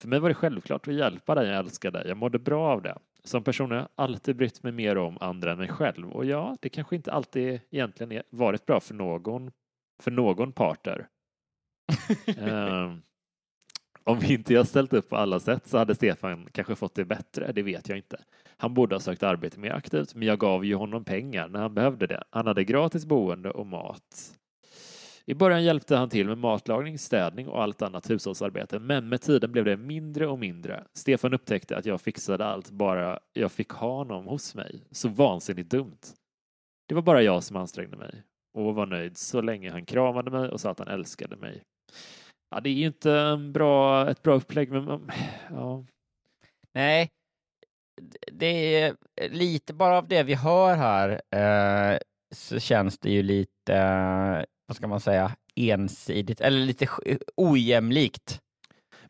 För 0.00 0.08
mig 0.08 0.20
var 0.20 0.28
det 0.28 0.34
självklart 0.34 0.88
att 0.88 0.94
hjälpa 0.94 1.34
den 1.34 1.46
jag 1.46 1.58
älskade. 1.58 2.08
Jag 2.08 2.16
mådde 2.16 2.38
bra 2.38 2.72
av 2.72 2.82
det. 2.82 2.98
Som 3.24 3.44
person 3.44 3.70
har 3.70 3.78
jag 3.78 3.88
alltid 3.94 4.36
brytt 4.36 4.62
mig 4.62 4.72
mer 4.72 4.98
om 4.98 5.18
andra 5.20 5.52
än 5.52 5.58
mig 5.58 5.68
själv. 5.68 6.10
Och 6.12 6.24
ja, 6.24 6.56
det 6.60 6.68
kanske 6.68 6.96
inte 6.96 7.12
alltid 7.12 7.60
egentligen 7.70 8.22
varit 8.30 8.66
bra 8.66 8.80
för 8.80 8.94
någon, 8.94 9.50
för 10.02 10.10
någon 10.10 10.52
parter. 10.52 11.08
Ehm, 12.38 13.02
om 14.04 14.24
inte 14.24 14.54
jag 14.54 14.66
ställt 14.66 14.92
upp 14.92 15.08
på 15.08 15.16
alla 15.16 15.40
sätt 15.40 15.66
så 15.66 15.78
hade 15.78 15.94
Stefan 15.94 16.48
kanske 16.52 16.74
fått 16.74 16.94
det 16.94 17.04
bättre, 17.04 17.52
det 17.52 17.62
vet 17.62 17.88
jag 17.88 17.98
inte. 17.98 18.16
Han 18.56 18.74
borde 18.74 18.94
ha 18.94 19.00
sökt 19.00 19.22
arbete 19.22 19.60
mer 19.60 19.72
aktivt, 19.72 20.14
men 20.14 20.28
jag 20.28 20.38
gav 20.38 20.64
ju 20.64 20.74
honom 20.74 21.04
pengar 21.04 21.48
när 21.48 21.60
han 21.60 21.74
behövde 21.74 22.06
det. 22.06 22.24
Han 22.30 22.46
hade 22.46 22.64
gratis 22.64 23.06
boende 23.06 23.50
och 23.50 23.66
mat. 23.66 24.38
I 25.24 25.34
början 25.34 25.64
hjälpte 25.64 25.96
han 25.96 26.08
till 26.08 26.26
med 26.26 26.38
matlagning, 26.38 26.98
städning 26.98 27.48
och 27.48 27.62
allt 27.62 27.82
annat 27.82 28.10
hushållsarbete, 28.10 28.78
men 28.78 29.08
med 29.08 29.20
tiden 29.20 29.52
blev 29.52 29.64
det 29.64 29.76
mindre 29.76 30.26
och 30.26 30.38
mindre. 30.38 30.84
Stefan 30.92 31.34
upptäckte 31.34 31.76
att 31.76 31.86
jag 31.86 32.00
fixade 32.00 32.44
allt 32.44 32.70
bara 32.70 33.18
jag 33.32 33.52
fick 33.52 33.70
ha 33.70 33.96
honom 33.96 34.26
hos 34.26 34.54
mig. 34.54 34.82
Så 34.90 35.08
vansinnigt 35.08 35.70
dumt. 35.70 36.00
Det 36.88 36.94
var 36.94 37.02
bara 37.02 37.22
jag 37.22 37.42
som 37.42 37.56
ansträngde 37.56 37.96
mig 37.96 38.22
och 38.54 38.74
var 38.74 38.86
nöjd 38.86 39.16
så 39.16 39.40
länge 39.40 39.70
han 39.70 39.84
kramade 39.84 40.30
mig 40.30 40.48
och 40.48 40.60
sa 40.60 40.70
att 40.70 40.78
han 40.78 40.88
älskade 40.88 41.36
mig. 41.36 41.62
Ja, 42.52 42.60
det 42.60 42.70
är 42.70 42.74
ju 42.74 42.86
inte 42.86 43.12
en 43.12 43.52
bra, 43.52 44.10
ett 44.10 44.22
bra 44.22 44.34
upplägg, 44.34 44.70
men 44.72 45.10
ja. 45.50 45.84
Nej, 46.74 47.10
det 48.32 48.80
är 48.80 48.96
lite 49.28 49.74
bara 49.74 49.98
av 49.98 50.08
det 50.08 50.22
vi 50.22 50.34
hör 50.34 50.76
här 50.76 51.20
eh, 51.30 51.98
så 52.34 52.58
känns 52.58 52.98
det 52.98 53.10
ju 53.10 53.22
lite, 53.22 53.74
eh, 53.74 54.44
vad 54.66 54.76
ska 54.76 54.86
man 54.88 55.00
säga, 55.00 55.36
ensidigt 55.54 56.40
eller 56.40 56.58
lite 56.58 56.88
ojämlikt. 57.36 58.40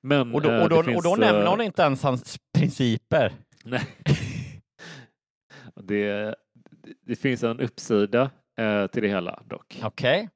Men, 0.00 0.34
Och 0.34 0.42
då, 0.42 0.50
eh, 0.50 0.62
och 0.62 0.68
då, 0.68 0.76
och 0.76 1.02
då 1.02 1.16
nämner 1.16 1.44
eh, 1.44 1.50
hon 1.50 1.60
inte 1.60 1.82
ens 1.82 2.02
hans 2.02 2.38
principer. 2.58 3.32
Nej. 3.64 3.86
det, 5.74 6.34
det 7.06 7.16
finns 7.16 7.42
en 7.42 7.60
uppsida 7.60 8.30
eh, 8.58 8.86
till 8.86 9.02
det 9.02 9.08
hela 9.08 9.42
dock. 9.46 9.80
Okej. 9.82 10.28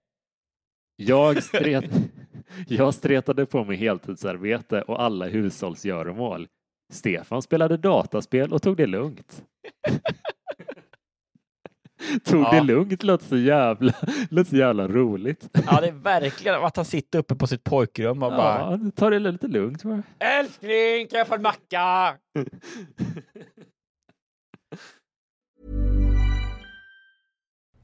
Jag, 0.97 1.43
stret, 1.43 1.85
jag 2.69 2.95
stretade 2.95 3.47
på 3.47 3.65
mig 3.65 3.77
heltidsarbete 3.77 4.83
och 4.83 5.03
alla 5.03 5.27
hushållsgöromål. 5.27 6.49
Stefan 6.93 7.43
spelade 7.43 7.77
dataspel 7.77 8.53
och 8.53 8.63
tog 8.63 8.77
det 8.77 8.87
lugnt. 8.87 9.43
tog 12.25 12.41
Ja. 12.43 12.51
det 12.53 12.61
lugnt 12.61 13.03
låter 13.03 13.25
så 13.27 13.37
jävla, 13.37 13.93
låter 14.31 14.51
så 14.51 14.57
jävla 14.57 14.89
roligt. 14.89 15.49
Ja, 15.67 15.81
det 15.81 15.89
är 15.89 15.93
verkligen 15.93 16.65
att 16.65 16.77
han 16.77 16.85
sitter 16.85 17.19
uppe 17.19 17.35
på 17.35 17.47
sitt 17.47 17.65
pojkrum 17.65 18.23
och 18.23 18.31
bara 18.31 18.71
Ja, 18.71 18.79
ta 18.97 19.11
det 19.11 19.19
lite 19.19 19.49
lugnt 19.49 19.83
bara. 19.83 20.03
Älskling, 20.19 21.07
kan 21.07 21.19
jag 21.19 21.29
få 21.29 21.35
en 21.35 21.43
macka? 21.43 22.17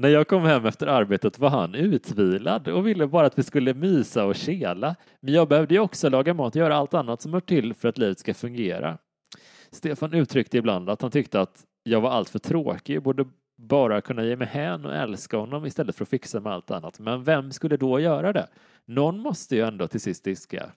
När 0.00 0.08
jag 0.08 0.28
kom 0.28 0.42
hem 0.42 0.66
efter 0.66 0.86
arbetet 0.86 1.38
var 1.38 1.50
han 1.50 1.74
utvilad 1.74 2.68
och 2.68 2.86
ville 2.86 3.06
bara 3.06 3.26
att 3.26 3.38
vi 3.38 3.42
skulle 3.42 3.74
mysa 3.74 4.24
och 4.24 4.36
kela. 4.36 4.96
Men 5.20 5.34
jag 5.34 5.48
behövde 5.48 5.74
ju 5.74 5.80
också 5.80 6.08
laga 6.08 6.34
mat 6.34 6.56
och 6.56 6.60
göra 6.60 6.76
allt 6.76 6.94
annat 6.94 7.22
som 7.22 7.32
hör 7.32 7.40
till 7.40 7.74
för 7.74 7.88
att 7.88 7.98
livet 7.98 8.18
ska 8.18 8.34
fungera. 8.34 8.98
Stefan 9.70 10.14
uttryckte 10.14 10.58
ibland 10.58 10.90
att 10.90 11.02
han 11.02 11.10
tyckte 11.10 11.40
att 11.40 11.64
jag 11.82 12.00
var 12.00 12.10
alltför 12.10 12.38
tråkig 12.38 12.96
och 12.96 13.02
borde 13.02 13.24
bara 13.58 14.00
kunna 14.00 14.24
ge 14.24 14.36
mig 14.36 14.46
hän 14.46 14.84
och 14.84 14.94
älska 14.94 15.36
honom 15.36 15.66
istället 15.66 15.96
för 15.96 16.04
att 16.04 16.08
fixa 16.08 16.40
med 16.40 16.52
allt 16.52 16.70
annat. 16.70 16.98
Men 16.98 17.24
vem 17.24 17.52
skulle 17.52 17.76
då 17.76 18.00
göra 18.00 18.32
det? 18.32 18.48
Någon 18.86 19.18
måste 19.18 19.56
ju 19.56 19.62
ändå 19.62 19.88
till 19.88 20.00
sist 20.00 20.24
diska. 20.24 20.70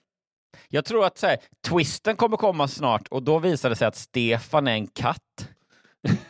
Jag 0.68 0.84
tror 0.84 1.04
att 1.04 1.18
så 1.18 1.26
här, 1.26 1.36
twisten 1.68 2.16
kommer 2.16 2.36
komma 2.36 2.68
snart 2.68 3.08
och 3.08 3.22
då 3.22 3.38
visar 3.38 3.70
det 3.70 3.76
sig 3.76 3.88
att 3.88 3.96
Stefan 3.96 4.68
är 4.68 4.72
en 4.72 4.86
katt. 4.86 5.48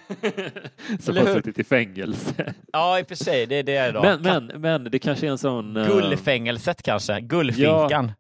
Som 1.01 1.17
har 1.17 1.25
suttit 1.35 1.59
i 1.59 1.65
fängelse. 1.65 2.55
Ja, 2.73 2.99
i 2.99 3.03
och 3.03 3.09
för 3.09 3.15
sig, 3.15 3.47
det 3.47 3.57
är 3.57 3.63
det 3.63 3.91
då. 3.93 4.03
Men, 4.03 4.23
men, 4.23 4.61
men 4.61 4.85
det 4.85 4.99
kanske 4.99 5.27
är 5.27 5.31
en 5.31 5.39
sån... 5.39 5.77
eh, 5.77 5.87
Gullfängelset 5.89 6.83
kanske, 6.83 7.21
gullfinkan. 7.21 8.13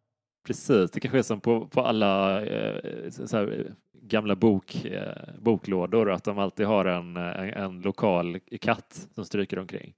Precis, 0.46 0.90
det 0.90 1.00
kanske 1.00 1.18
är 1.18 1.22
som 1.22 1.40
på, 1.40 1.66
på 1.66 1.80
alla 1.80 2.42
eh, 2.44 3.10
så 3.10 3.36
här, 3.36 3.66
gamla 4.02 4.36
bok, 4.36 4.84
eh, 4.84 5.12
boklådor 5.38 6.10
att 6.10 6.24
de 6.24 6.38
alltid 6.38 6.66
har 6.66 6.84
en, 6.84 7.16
en, 7.16 7.50
en 7.50 7.80
lokal 7.80 8.38
katt 8.60 9.08
som 9.14 9.24
stryker 9.24 9.58
omkring. 9.58 9.94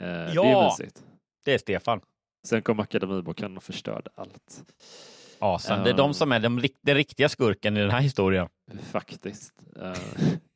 Eh, 0.00 0.06
Det 0.06 0.12
är 0.12 0.34
Ja. 0.34 0.64
mysigt. 0.78 1.02
Det 1.44 1.54
är 1.54 1.58
Stefan. 1.58 2.00
Sen 2.46 2.62
kom 2.62 2.80
Akademiboken 2.80 3.56
och 3.56 3.62
förstörde 3.62 4.10
allt. 4.14 4.64
Asen. 5.38 5.84
Det 5.84 5.90
är 5.90 5.94
de 5.94 6.14
som 6.14 6.32
är 6.32 6.40
de, 6.40 6.60
rikt- 6.60 6.78
den 6.82 6.94
riktiga 6.94 7.28
skurken 7.28 7.76
i 7.76 7.80
den 7.80 7.90
här 7.90 8.00
historien. 8.00 8.48
Faktiskt. 8.82 9.52
Eh, 9.82 9.92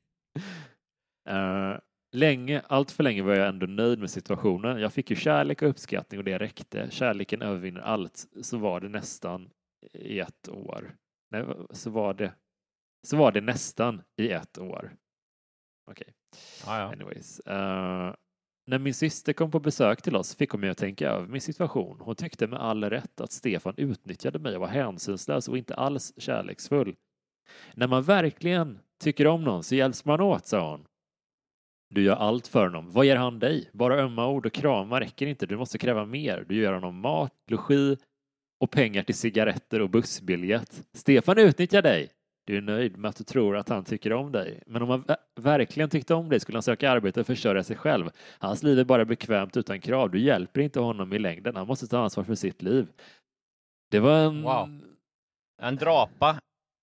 eh, 1.28 1.78
länge, 2.12 2.62
allt 2.66 2.90
för 2.90 3.02
länge 3.04 3.22
var 3.22 3.34
jag 3.34 3.48
ändå 3.48 3.66
nöjd 3.66 3.98
med 3.98 4.10
situationen. 4.10 4.80
Jag 4.80 4.92
fick 4.92 5.10
ju 5.10 5.16
kärlek 5.16 5.62
och 5.62 5.68
uppskattning 5.68 6.18
och 6.18 6.24
det 6.24 6.38
räckte. 6.38 6.90
Kärleken 6.90 7.42
övervinner 7.42 7.80
allt. 7.80 8.26
Så 8.42 8.58
var 8.58 8.80
det 8.80 8.88
nästan 8.88 9.50
i 9.92 10.20
ett 10.20 10.48
år. 10.48 10.96
Nej, 11.30 11.44
så 11.70 11.90
var 11.90 12.14
det, 12.14 12.32
så 13.06 13.16
var 13.16 13.32
det 13.32 13.40
nästan 13.40 14.02
i 14.16 14.30
ett 14.30 14.58
år. 14.58 14.92
Okej, 15.90 16.14
Ja, 16.66 16.78
ja. 16.78 16.92
anyways. 16.92 17.40
Eh, 17.40 18.14
när 18.66 18.78
min 18.78 18.94
syster 18.94 19.32
kom 19.32 19.50
på 19.50 19.60
besök 19.60 20.02
till 20.02 20.16
oss 20.16 20.34
fick 20.34 20.50
hon 20.50 20.60
mig 20.60 20.70
att 20.70 20.78
tänka 20.78 21.08
över 21.08 21.26
min 21.26 21.40
situation. 21.40 22.00
Hon 22.00 22.16
tyckte 22.16 22.46
med 22.46 22.58
all 22.60 22.84
rätt 22.84 23.20
att 23.20 23.32
Stefan 23.32 23.74
utnyttjade 23.76 24.38
mig 24.38 24.54
och 24.54 24.60
var 24.60 24.68
hänsynslös 24.68 25.48
och 25.48 25.58
inte 25.58 25.74
alls 25.74 26.12
kärleksfull. 26.16 26.96
När 27.74 27.88
man 27.88 28.02
verkligen 28.02 28.78
tycker 29.00 29.26
om 29.26 29.44
någon 29.44 29.64
så 29.64 29.74
hjälps 29.74 30.04
man 30.04 30.20
åt, 30.20 30.46
sa 30.46 30.70
hon. 30.70 30.84
Du 31.90 32.02
gör 32.02 32.16
allt 32.16 32.48
för 32.48 32.64
honom. 32.64 32.90
Vad 32.90 33.06
ger 33.06 33.16
han 33.16 33.38
dig? 33.38 33.70
Bara 33.72 34.00
ömma 34.00 34.28
ord 34.28 34.46
och 34.46 34.52
kramar 34.52 35.00
räcker 35.00 35.26
inte. 35.26 35.46
Du 35.46 35.56
måste 35.56 35.78
kräva 35.78 36.04
mer. 36.04 36.44
Du 36.48 36.56
ger 36.56 36.72
honom 36.72 37.00
mat, 37.00 37.32
logi 37.50 37.96
och 38.60 38.70
pengar 38.70 39.02
till 39.02 39.14
cigaretter 39.14 39.80
och 39.80 39.90
bussbiljett. 39.90 40.82
Stefan 40.92 41.38
utnyttjar 41.38 41.82
dig. 41.82 42.10
Du 42.46 42.56
är 42.56 42.60
nöjd 42.60 42.96
med 42.98 43.08
att 43.08 43.16
du 43.16 43.24
tror 43.24 43.56
att 43.56 43.68
han 43.68 43.84
tycker 43.84 44.12
om 44.12 44.32
dig. 44.32 44.62
Men 44.66 44.82
om 44.82 44.90
han 44.90 45.04
verkligen 45.40 45.90
tyckte 45.90 46.14
om 46.14 46.28
dig 46.28 46.40
skulle 46.40 46.56
han 46.56 46.62
söka 46.62 46.90
arbete 46.90 47.20
och 47.20 47.26
försörja 47.26 47.64
sig 47.64 47.76
själv. 47.76 48.10
Hans 48.38 48.62
liv 48.62 48.78
är 48.78 48.84
bara 48.84 49.04
bekvämt 49.04 49.56
utan 49.56 49.80
krav. 49.80 50.10
Du 50.10 50.20
hjälper 50.20 50.60
inte 50.60 50.80
honom 50.80 51.12
i 51.12 51.18
längden. 51.18 51.56
Han 51.56 51.66
måste 51.66 51.86
ta 51.86 51.98
ansvar 51.98 52.24
för 52.24 52.34
sitt 52.34 52.62
liv. 52.62 52.86
Det 53.90 54.00
var 54.00 54.18
en... 54.18 54.42
Wow. 54.42 54.80
En 55.62 55.76
drapa 55.76 56.40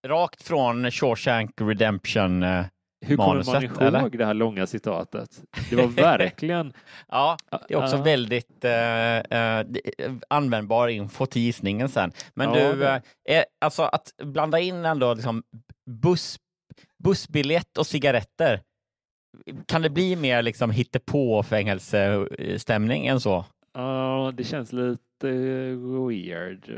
rakt 0.07 0.43
från 0.43 0.91
Shawshank 0.91 1.51
Redemption. 1.61 2.43
eh, 2.43 2.65
Hur 3.05 3.17
kommer 3.17 3.43
man 3.53 3.63
ihåg 3.63 3.81
eller? 3.81 4.09
det 4.09 4.25
här 4.25 4.33
långa 4.33 4.67
citatet? 4.67 5.41
Det 5.69 5.75
var 5.75 5.87
verkligen... 5.87 6.73
Ja, 7.07 7.37
det 7.67 7.73
är 7.73 7.83
också 7.83 7.95
Ja. 7.95 8.01
väldigt 8.03 8.65
eh, 8.65 9.17
eh, 9.17 9.65
användbar 10.27 10.87
info 10.87 11.25
till 11.25 11.41
gissningen 11.41 11.89
sen. 11.89 12.11
Men 12.33 12.53
Ja, 12.53 12.73
du, 12.73 12.85
eh, 12.85 13.01
är, 13.29 13.45
alltså 13.61 13.83
att 13.83 14.13
blanda 14.23 14.59
in 14.59 14.85
ändå 14.85 15.13
liksom 15.13 15.43
buss, 15.89 16.37
bussbiljett 17.03 17.77
och 17.77 17.87
cigaretter. 17.87 18.61
Kan 19.65 19.81
det 19.81 19.89
bli 19.89 20.15
mer 20.15 20.41
liksom 20.41 20.71
hittepå-fängelsestämning 20.71 23.07
än 23.07 23.19
så? 23.19 23.45
Ja, 23.73 24.33
det 24.37 24.43
känns 24.43 24.73
lite 24.73 25.27
weird. 26.07 26.69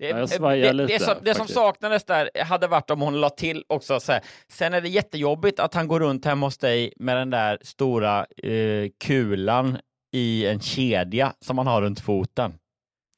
Det, 0.00 0.12
det, 0.12 0.72
lite, 0.72 0.92
det, 0.92 1.04
som, 1.04 1.14
det 1.22 1.34
som 1.34 1.48
saknades 1.48 2.04
där 2.04 2.30
hade 2.44 2.66
varit 2.66 2.90
om 2.90 3.00
hon 3.00 3.20
la 3.20 3.30
till 3.30 3.64
också 3.68 4.00
så 4.00 4.12
här. 4.12 4.22
Sen 4.48 4.74
är 4.74 4.80
det 4.80 4.88
jättejobbigt 4.88 5.60
att 5.60 5.74
han 5.74 5.88
går 5.88 6.00
runt 6.00 6.24
hemma 6.24 6.46
hos 6.46 6.58
dig 6.58 6.92
med 6.96 7.16
den 7.16 7.30
där 7.30 7.58
stora 7.62 8.26
eh, 8.42 8.88
kulan 9.04 9.78
i 10.12 10.46
en 10.46 10.60
kedja 10.60 11.32
som 11.40 11.58
han 11.58 11.66
har 11.66 11.82
runt 11.82 12.00
foten. 12.00 12.54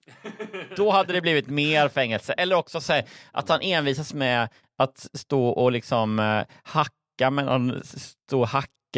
Då 0.77 0.91
hade 0.91 1.13
det 1.13 1.21
blivit 1.21 1.49
mer 1.49 1.89
fängelse. 1.89 2.33
Eller 2.33 2.57
också 2.57 2.81
så 2.81 2.93
här, 2.93 3.05
att 3.33 3.49
han 3.49 3.61
envisas 3.61 4.15
med 4.15 4.49
att 4.79 5.07
stå 5.15 5.49
och 5.49 5.73
liksom 5.73 6.19
eh, 6.19 6.43
hacka 6.63 7.31
med 7.31 7.45
någon 7.45 7.83
stå 7.85 8.41
och 8.41 8.49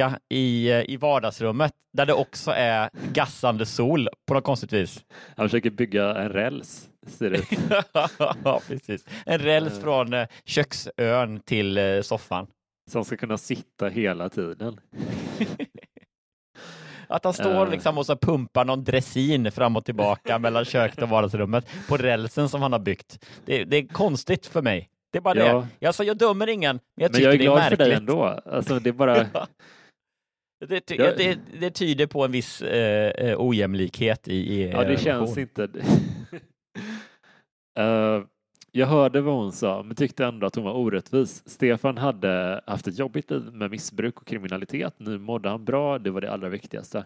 hacka 0.03 0.19
i, 0.29 0.71
eh, 0.71 0.91
i 0.91 0.97
vardagsrummet 0.97 1.73
där 1.93 2.07
det 2.07 2.13
också 2.13 2.51
är 2.51 2.91
gassande 3.13 3.67
sol 3.67 4.09
på 4.27 4.35
något 4.35 4.45
konstigt 4.45 4.73
vis. 4.73 5.05
Han 5.37 5.49
försöker 5.49 5.71
bygga 5.71 6.17
en 6.17 6.29
räls, 6.29 6.89
ser 7.07 7.31
det 7.31 7.39
ut. 7.39 7.49
ja, 8.45 8.61
precis. 8.69 9.05
En 9.27 9.39
räls 9.39 9.73
Eh. 9.79 9.81
från 9.83 10.13
eh, 10.13 10.27
köksön 10.45 11.41
till 11.41 12.01
soffan. 12.05 12.47
Som 12.91 13.05
ska 13.05 13.17
kunna 13.17 13.39
sitta 13.39 13.89
hela 13.89 14.29
tiden. 14.29 14.81
Att 17.09 17.25
han 17.25 17.33
står 17.35 17.67
liksom 17.67 17.99
och 17.99 18.07
så 18.07 18.17
pumpar 18.17 18.65
någon 18.65 18.85
dressin 18.85 19.53
fram 19.53 19.77
och 19.77 19.85
tillbaka 19.85 20.39
mellan 20.39 20.65
köket 20.65 21.03
och 21.03 21.09
vardagsrummet 21.09 21.67
på 21.89 21.97
rälsen 21.97 22.49
som 22.49 22.63
han 22.63 22.73
har 22.73 22.79
byggt. 22.79 23.25
Det, 23.45 23.65
det 23.65 23.77
är 23.77 23.87
konstigt 23.87 24.47
för 24.47 24.63
mig. 24.63 24.91
Det 25.13 25.19
är 25.19 25.23
bara 25.23 25.39
Ja. 25.39 25.67
det. 25.79 25.87
Alltså, 25.87 26.05
jag 26.05 26.17
dömer 26.17 26.47
ingen, 26.49 26.77
men 26.97 27.03
jag 27.03 27.11
Men 27.11 27.15
tycker 27.15 27.25
jag 27.27 27.35
är 27.35 27.39
det 27.39 27.45
är 27.45 27.47
glad 27.47 27.59
märkligt. 27.59 27.79
för 27.79 27.85
dig 27.85 27.95
ändå. 27.95 28.25
Alltså, 28.47 28.79
det 28.79 28.89
är 28.91 28.93
bara... 28.93 29.27
det, 30.69 31.17
det, 31.17 31.39
det 31.61 31.71
tyder 31.71 32.07
på 32.07 32.25
en 32.25 32.33
viss 32.33 32.63
eh, 32.63 33.11
eh, 33.11 33.41
ojämlikhet 33.41 34.29
i, 34.29 34.35
i 34.35 34.71
Ja, 34.71 34.85
det 34.85 34.93
er 34.93 34.97
känns 34.97 35.37
relation. 35.37 35.39
inte... 35.39 35.69
Eh, 37.79 38.23
jag 38.73 38.87
hörde 38.87 39.21
vad 39.21 39.35
hon 39.35 39.53
sa, 39.53 39.83
men 39.83 39.97
tyckte 39.97 40.25
ändå 40.25 40.47
att 40.47 40.55
hon 40.55 40.65
var 40.65 40.73
orättvis. 40.73 41.43
Stefan 41.47 41.99
hade 41.99 42.61
haft 42.67 42.87
ett 42.87 42.99
jobbigt 42.99 43.31
liv 43.31 43.43
med 43.53 43.71
missbruk 43.71 44.21
och 44.21 44.27
kriminalitet. 44.27 44.95
Nu 44.97 45.19
mådde 45.19 45.49
han 45.49 45.65
bra, 45.65 45.99
det 45.99 46.11
var 46.11 46.21
det 46.21 46.33
allra 46.33 46.49
viktigaste. 46.49 47.05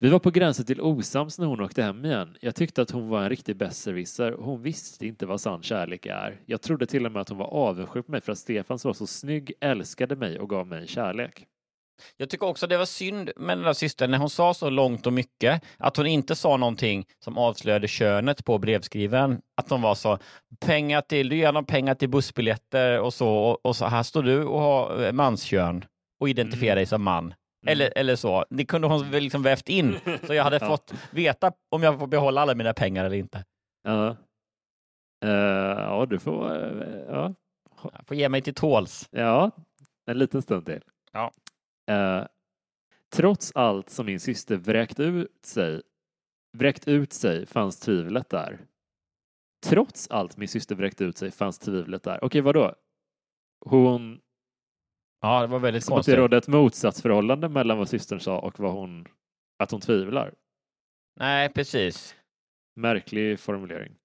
Vi 0.00 0.08
var 0.08 0.18
på 0.18 0.30
gränsen 0.30 0.66
till 0.66 0.80
osams 0.80 1.38
när 1.38 1.46
hon 1.46 1.60
åkte 1.60 1.82
hem 1.82 2.04
igen. 2.04 2.36
Jag 2.40 2.54
tyckte 2.54 2.82
att 2.82 2.90
hon 2.90 3.08
var 3.08 3.22
en 3.22 3.28
riktig 3.28 3.56
besserwisser. 3.56 4.32
Hon 4.32 4.62
visste 4.62 5.06
inte 5.06 5.26
vad 5.26 5.40
sann 5.40 5.62
kärlek 5.62 6.06
är. 6.06 6.40
Jag 6.46 6.62
trodde 6.62 6.86
till 6.86 7.06
och 7.06 7.12
med 7.12 7.22
att 7.22 7.28
hon 7.28 7.38
var 7.38 7.46
avundsjuk 7.46 8.06
på 8.06 8.12
mig 8.12 8.20
för 8.20 8.32
att 8.32 8.38
Stefan 8.38 8.78
som 8.78 8.88
var 8.88 8.94
så 8.94 9.06
snygg 9.06 9.52
älskade 9.60 10.16
mig 10.16 10.38
och 10.38 10.48
gav 10.48 10.66
mig 10.66 10.86
kärlek. 10.86 11.46
Jag 12.16 12.30
tycker 12.30 12.46
också 12.46 12.66
det 12.66 12.76
var 12.78 12.84
synd 12.84 13.30
med 13.36 13.58
den 13.58 13.64
där 13.64 13.72
systern 13.72 14.10
när 14.10 14.18
hon 14.18 14.30
sa 14.30 14.54
så 14.54 14.70
långt 14.70 15.06
och 15.06 15.12
mycket 15.12 15.62
att 15.78 15.96
hon 15.96 16.06
inte 16.06 16.36
sa 16.36 16.56
någonting 16.56 17.06
som 17.24 17.38
avslöjade 17.38 17.88
könet 17.88 18.44
på 18.44 18.58
brevskrivaren. 18.58 19.40
Att 19.56 19.70
hon 19.70 19.82
var 19.82 19.94
så 19.94 20.18
pengar 20.60 21.00
till, 21.00 21.28
du 21.28 21.36
ger 21.36 21.52
dem 21.52 21.64
pengar 21.64 21.94
till 21.94 22.08
bussbiljetter 22.08 23.00
och 23.00 23.14
så 23.14 23.28
och, 23.36 23.66
och 23.66 23.76
så 23.76 23.86
här 23.86 24.02
står 24.02 24.22
du 24.22 24.44
och 24.44 24.60
har 24.60 25.04
eh, 25.04 25.12
manskön 25.12 25.84
och 26.20 26.28
identifierar 26.28 26.72
Mm. 26.72 26.76
dig 26.76 26.86
som 26.86 27.02
man. 27.02 27.34
Eller, 27.66 27.92
eller 27.98 28.16
så. 28.16 28.44
Det 28.50 28.64
kunde 28.64 28.86
hon 28.88 29.10
väl 29.10 29.22
liksom 29.22 29.42
vävt 29.42 29.68
in 29.68 29.96
så 30.26 30.34
jag 30.34 30.44
hade 30.44 30.58
Ja. 30.60 30.66
fått 30.66 30.92
veta 31.10 31.52
om 31.70 31.82
jag 31.82 31.98
får 31.98 32.06
behålla 32.06 32.40
alla 32.40 32.54
mina 32.54 32.74
pengar 32.74 33.04
eller 33.04 33.16
inte. 33.16 33.44
Ja, 33.84 34.16
Eh, 35.24 35.30
ja 35.30 36.06
du 36.10 36.18
får... 36.18 36.56
eh, 36.82 36.88
ja. 37.08 37.34
Jag 37.82 38.06
får 38.06 38.16
ge 38.16 38.28
mig 38.28 38.42
till 38.42 38.54
tåls. 38.54 39.08
Ja, 39.10 39.50
en 40.10 40.18
liten 40.18 40.42
stund 40.42 40.66
till. 40.66 40.80
Ja. 41.12 41.30
Eh, 41.88 42.26
trots 43.12 43.52
allt 43.54 43.90
som 43.90 44.06
min 44.06 44.20
syster 44.20 44.56
vräkt 44.56 45.00
ut 45.00 45.44
sig, 45.44 45.82
vräkt 46.58 46.88
ut 46.88 47.12
sig 47.12 47.46
fanns 47.46 47.80
tvivlet 47.80 48.28
där. 48.30 48.58
Trots 49.66 50.08
allt 50.10 50.36
min 50.36 50.48
syster 50.48 50.74
vräkt 50.74 51.00
ut 51.00 51.16
sig 51.18 51.30
fanns 51.30 51.58
tvivlet 51.58 52.02
där. 52.02 52.24
Okej, 52.24 52.40
vadå? 52.40 52.74
Hon, 53.64 54.20
Ja, 55.20 55.40
det 55.40 55.46
var 55.46 55.58
väldigt 55.58 55.84
som 55.84 55.92
att 55.92 55.96
det 55.96 55.98
konstigt. 55.98 56.16
rådde 56.18 56.36
ett 56.36 56.48
motsatsförhållande 56.48 57.48
mellan 57.48 57.78
vad 57.78 57.88
systern 57.88 58.20
sa 58.20 58.38
och 58.40 58.60
vad 58.60 58.72
hon, 58.72 59.06
att 59.58 59.70
hon 59.70 59.80
tvivlar. 59.80 60.34
Nej, 61.20 61.48
precis. 61.52 62.14
Märklig 62.76 63.40
formulering. 63.40 63.96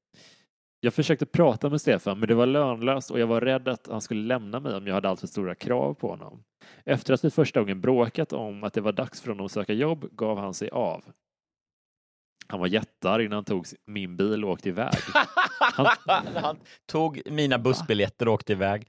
Jag 0.83 0.93
försökte 0.93 1.25
prata 1.25 1.69
med 1.69 1.81
Stefan, 1.81 2.19
men 2.19 2.27
det 2.27 2.35
var 2.35 2.45
lönlöst 2.45 3.11
och 3.11 3.19
jag 3.19 3.27
var 3.27 3.41
rädd 3.41 3.67
att 3.67 3.87
han 3.87 4.01
skulle 4.01 4.21
lämna 4.21 4.59
mig 4.59 4.75
om 4.75 4.87
jag 4.87 4.93
hade 4.93 5.09
alltför 5.09 5.27
stora 5.27 5.55
krav 5.55 5.93
på 5.93 6.07
honom. 6.09 6.43
Efter 6.85 7.13
att 7.13 7.25
vi 7.25 7.29
första 7.29 7.59
gången 7.59 7.81
bråkat 7.81 8.33
om 8.33 8.63
att 8.63 8.73
det 8.73 8.81
var 8.81 8.91
dags 8.91 9.21
för 9.21 9.29
honom 9.29 9.45
att 9.45 9.51
söka 9.51 9.73
jobb 9.73 10.09
gav 10.11 10.37
han 10.37 10.53
sig 10.53 10.69
av. 10.69 11.03
Han 12.47 12.59
var 12.59 12.67
jättearg 12.67 13.25
innan 13.25 13.35
han 13.35 13.45
tog 13.45 13.65
min 13.85 14.17
bil 14.17 14.45
och 14.45 14.51
åkte 14.51 14.69
iväg. 14.69 14.93
Han 16.35 16.57
tog 16.85 17.21
mina 17.25 17.59
bussbiljetter 17.59 18.27
och 18.27 18.33
åkte 18.33 18.53
iväg. 18.53 18.87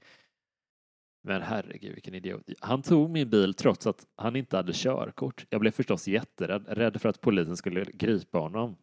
Men 1.23 1.41
herregud, 1.41 1.93
vilken 1.93 2.15
idiot. 2.15 2.49
Han 2.59 2.81
tog 2.81 3.09
min 3.09 3.29
bil 3.29 3.53
trots 3.53 3.87
att 3.87 4.05
han 4.15 4.35
inte 4.35 4.57
hade 4.57 4.73
körkort. 4.73 5.45
Jag 5.49 5.61
blev 5.61 5.71
förstås 5.71 6.07
jätterädd, 6.07 6.65
rädd 6.67 7.01
för 7.01 7.09
att 7.09 7.21
polisen 7.21 7.57
skulle 7.57 7.85
gripa 7.85 8.37
honom. 8.37 8.75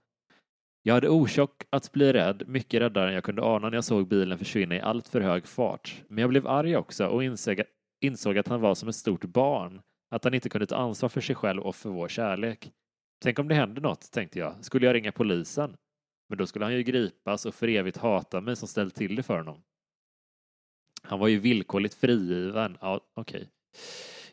Jag 0.84 0.94
hade 0.94 1.08
orsak 1.08 1.64
att 1.70 1.92
bli 1.92 2.12
rädd, 2.12 2.42
mycket 2.46 2.80
räddare 2.80 3.08
än 3.08 3.14
jag 3.14 3.24
kunde 3.24 3.42
ana 3.42 3.68
när 3.68 3.76
jag 3.76 3.84
såg 3.84 4.08
bilen 4.08 4.38
försvinna 4.38 4.74
i 4.76 4.80
allt 4.80 5.08
för 5.08 5.20
hög 5.20 5.46
fart. 5.46 6.02
Men 6.08 6.18
jag 6.18 6.30
blev 6.30 6.46
arg 6.46 6.76
också 6.76 7.06
och 7.06 7.24
insåg, 7.24 7.62
insåg 8.00 8.38
att 8.38 8.48
han 8.48 8.60
var 8.60 8.74
som 8.74 8.88
ett 8.88 8.96
stort 8.96 9.24
barn, 9.24 9.82
att 10.10 10.24
han 10.24 10.34
inte 10.34 10.48
kunde 10.48 10.66
ta 10.66 10.76
ansvar 10.76 11.08
för 11.08 11.20
sig 11.20 11.36
själv 11.36 11.62
och 11.62 11.76
för 11.76 11.90
vår 11.90 12.08
kärlek. 12.08 12.72
Tänk 13.22 13.38
om 13.38 13.48
det 13.48 13.54
händer 13.54 13.82
något, 13.82 14.12
tänkte 14.12 14.38
jag. 14.38 14.64
Skulle 14.64 14.86
jag 14.86 14.94
ringa 14.94 15.12
polisen? 15.12 15.76
Men 16.28 16.38
då 16.38 16.46
skulle 16.46 16.64
han 16.64 16.74
ju 16.74 16.82
gripas 16.82 17.46
och 17.46 17.54
för 17.54 17.68
evigt 17.68 17.96
hata 17.96 18.40
mig 18.40 18.56
som 18.56 18.68
ställt 18.68 18.94
till 18.94 19.16
det 19.16 19.22
för 19.22 19.36
honom. 19.36 19.62
Han 21.02 21.18
var 21.18 21.28
ju 21.28 21.38
villkorligt 21.38 21.94
frigiven. 21.94 22.78
Ja, 22.80 23.00
okej. 23.14 23.36
Okay. 23.40 23.48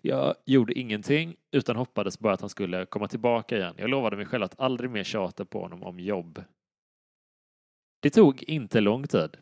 Jag 0.02 0.36
gjorde 0.46 0.80
ingenting 0.80 1.36
utan 1.52 1.76
hoppades 1.76 2.20
bara 2.20 2.34
att 2.34 2.42
han 2.42 2.50
skulle 2.50 2.86
komma 2.86 3.08
tillbaka 3.08 3.58
igen. 3.58 3.76
Jag 3.78 3.90
lovade 3.90 4.18
mig 4.18 4.26
själv 4.26 4.44
att 4.44 4.60
aldrig 4.60 4.90
mer 4.90 5.04
tjata 5.04 5.46
på 5.46 5.62
honom 5.62 5.84
om 5.84 6.00
jobb. 6.00 6.44
Det 8.00 8.10
tog 8.10 8.44
inte 8.44 8.82
lång 8.82 9.08
tid. 9.08 9.38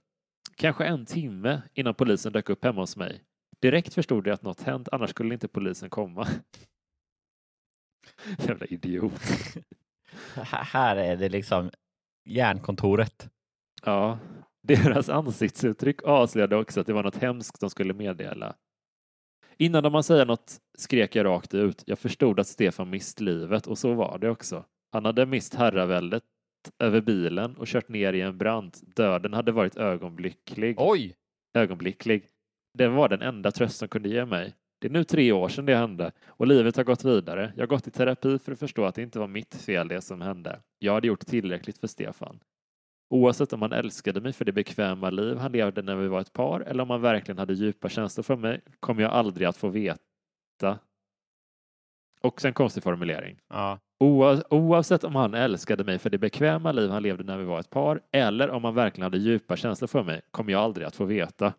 Kanske 0.56 0.86
en 0.86 1.06
timme 1.06 1.62
innan 1.74 1.94
polisen 1.94 2.34
dök 2.34 2.50
upp 2.50 2.64
hemma 2.64 2.82
hos 2.82 2.98
mig. 2.98 3.24
Direkt 3.62 3.94
förstod 3.94 4.28
jag 4.28 4.34
att 4.34 4.44
något 4.44 4.62
hänt, 4.62 4.90
annars 4.92 5.10
skulle 5.10 5.34
inte 5.34 5.48
polisen 5.48 5.90
komma. 5.90 6.28
Jävla 8.38 8.66
idiot. 8.66 9.22
här 10.36 10.96
är 10.96 11.18
det 11.18 11.30
liksom 11.30 11.72
järnkontoret. 12.26 13.30
Ja, 13.84 14.20
deras 14.64 15.10
ansiktsuttryck 15.10 16.04
avslöjade 16.04 16.56
också 16.56 16.82
att 16.82 16.88
det 16.88 16.94
var 16.94 17.04
något 17.04 17.16
hemskt 17.16 17.60
de 17.60 17.70
skulle 17.70 17.94
meddela. 17.94 18.56
Innan 19.58 19.84
de 19.84 19.92
man 19.92 20.04
säga 20.04 20.26
något 20.26 20.62
skrek 20.78 21.16
jag 21.16 21.26
rakt 21.26 21.54
ut. 21.54 21.84
Jag 21.86 22.00
förstod 22.00 22.40
att 22.40 22.48
Stefan 22.48 22.90
mist 22.90 23.20
livet 23.20 23.68
och 23.68 23.78
så 23.78 23.94
var 23.94 24.18
det 24.18 24.30
också. 24.30 24.66
Han 24.92 25.06
hade 25.06 25.26
mist 25.26 25.56
herraväldet 25.56 26.24
över 26.80 27.02
bilen 27.02 27.58
och 27.58 27.68
kört 27.68 27.90
ner 27.90 28.14
i 28.14 28.22
en 28.22 28.38
brant. 28.38 28.82
Döden 28.96 29.34
hade 29.34 29.52
varit 29.52 29.78
ögonblicklig. 29.78 30.76
Oj! 30.80 31.16
Ögonblicklig. 31.54 32.28
Det 32.74 32.88
var 32.88 33.10
den 33.10 33.22
enda 33.22 33.52
tröst 33.52 33.78
som 33.78 33.88
kunde 33.88 34.10
ge 34.10 34.26
mig. 34.26 34.54
Det 34.80 34.88
är 34.88 34.92
nu 34.92 35.04
tre 35.04 35.32
år 35.32 35.50
sedan 35.50 35.66
det 35.66 35.76
hände 35.76 36.12
och 36.28 36.48
livet 36.48 36.78
har 36.78 36.84
gått 36.84 37.06
vidare. 37.06 37.54
Jag 37.56 37.62
har 37.62 37.68
gått 37.68 37.88
i 37.88 37.92
terapi 37.92 38.40
för 38.40 38.52
att 38.52 38.60
förstå 38.60 38.86
att 38.86 38.96
det 38.96 39.02
inte 39.02 39.20
var 39.20 39.28
mitt 39.28 39.56
fel 39.56 39.88
det 39.88 40.02
som 40.02 40.22
hände. 40.22 40.60
Jag 40.80 40.94
hade 40.94 41.08
gjort 41.08 41.26
tillräckligt 41.26 41.78
för 41.78 41.88
Stefan. 41.88 42.40
Oavsett 43.10 43.54
om 43.54 43.62
han 43.62 43.74
älskade 43.74 44.22
mig 44.22 44.34
för 44.34 44.46
det 44.46 44.52
bekväma 44.52 45.10
liv 45.10 45.38
han 45.38 45.52
levde 45.52 45.82
när 45.82 45.96
vi 45.96 46.08
var 46.08 46.22
ett 46.22 46.34
par 46.34 46.62
eller 46.62 46.84
om 46.84 46.90
han 46.90 47.02
verkligen 47.02 47.38
hade 47.38 47.54
djupa 47.54 47.90
känslor 47.90 48.24
för 48.24 48.36
mig 48.36 48.62
kommer 48.80 49.02
jag 49.02 49.12
aldrig 49.12 49.48
att 49.48 49.58
få 49.58 49.68
veta. 49.68 50.80
Också 52.22 52.48
en 52.48 52.54
konstig 52.54 52.84
formulering. 52.84 53.40
Ja. 53.50 53.80
Oavsett 54.50 55.04
om 55.04 55.16
han 55.16 55.34
älskade 55.34 55.84
mig 55.84 56.00
för 56.00 56.10
det 56.10 56.18
bekväma 56.18 56.72
liv 56.72 56.90
han 56.90 57.04
levde 57.04 57.24
när 57.24 57.38
vi 57.38 57.46
var 57.46 57.60
ett 57.60 57.70
par 57.70 58.02
eller 58.12 58.50
om 58.50 58.64
han 58.64 58.76
verkligen 58.76 59.04
hade 59.04 59.18
djupa 59.18 59.56
känslor 59.56 59.88
för 59.88 60.04
mig 60.04 60.22
kommer 60.32 60.52
jag 60.52 60.62
aldrig 60.62 60.88
att 60.88 60.96
få 60.96 61.06
veta. 61.06 61.54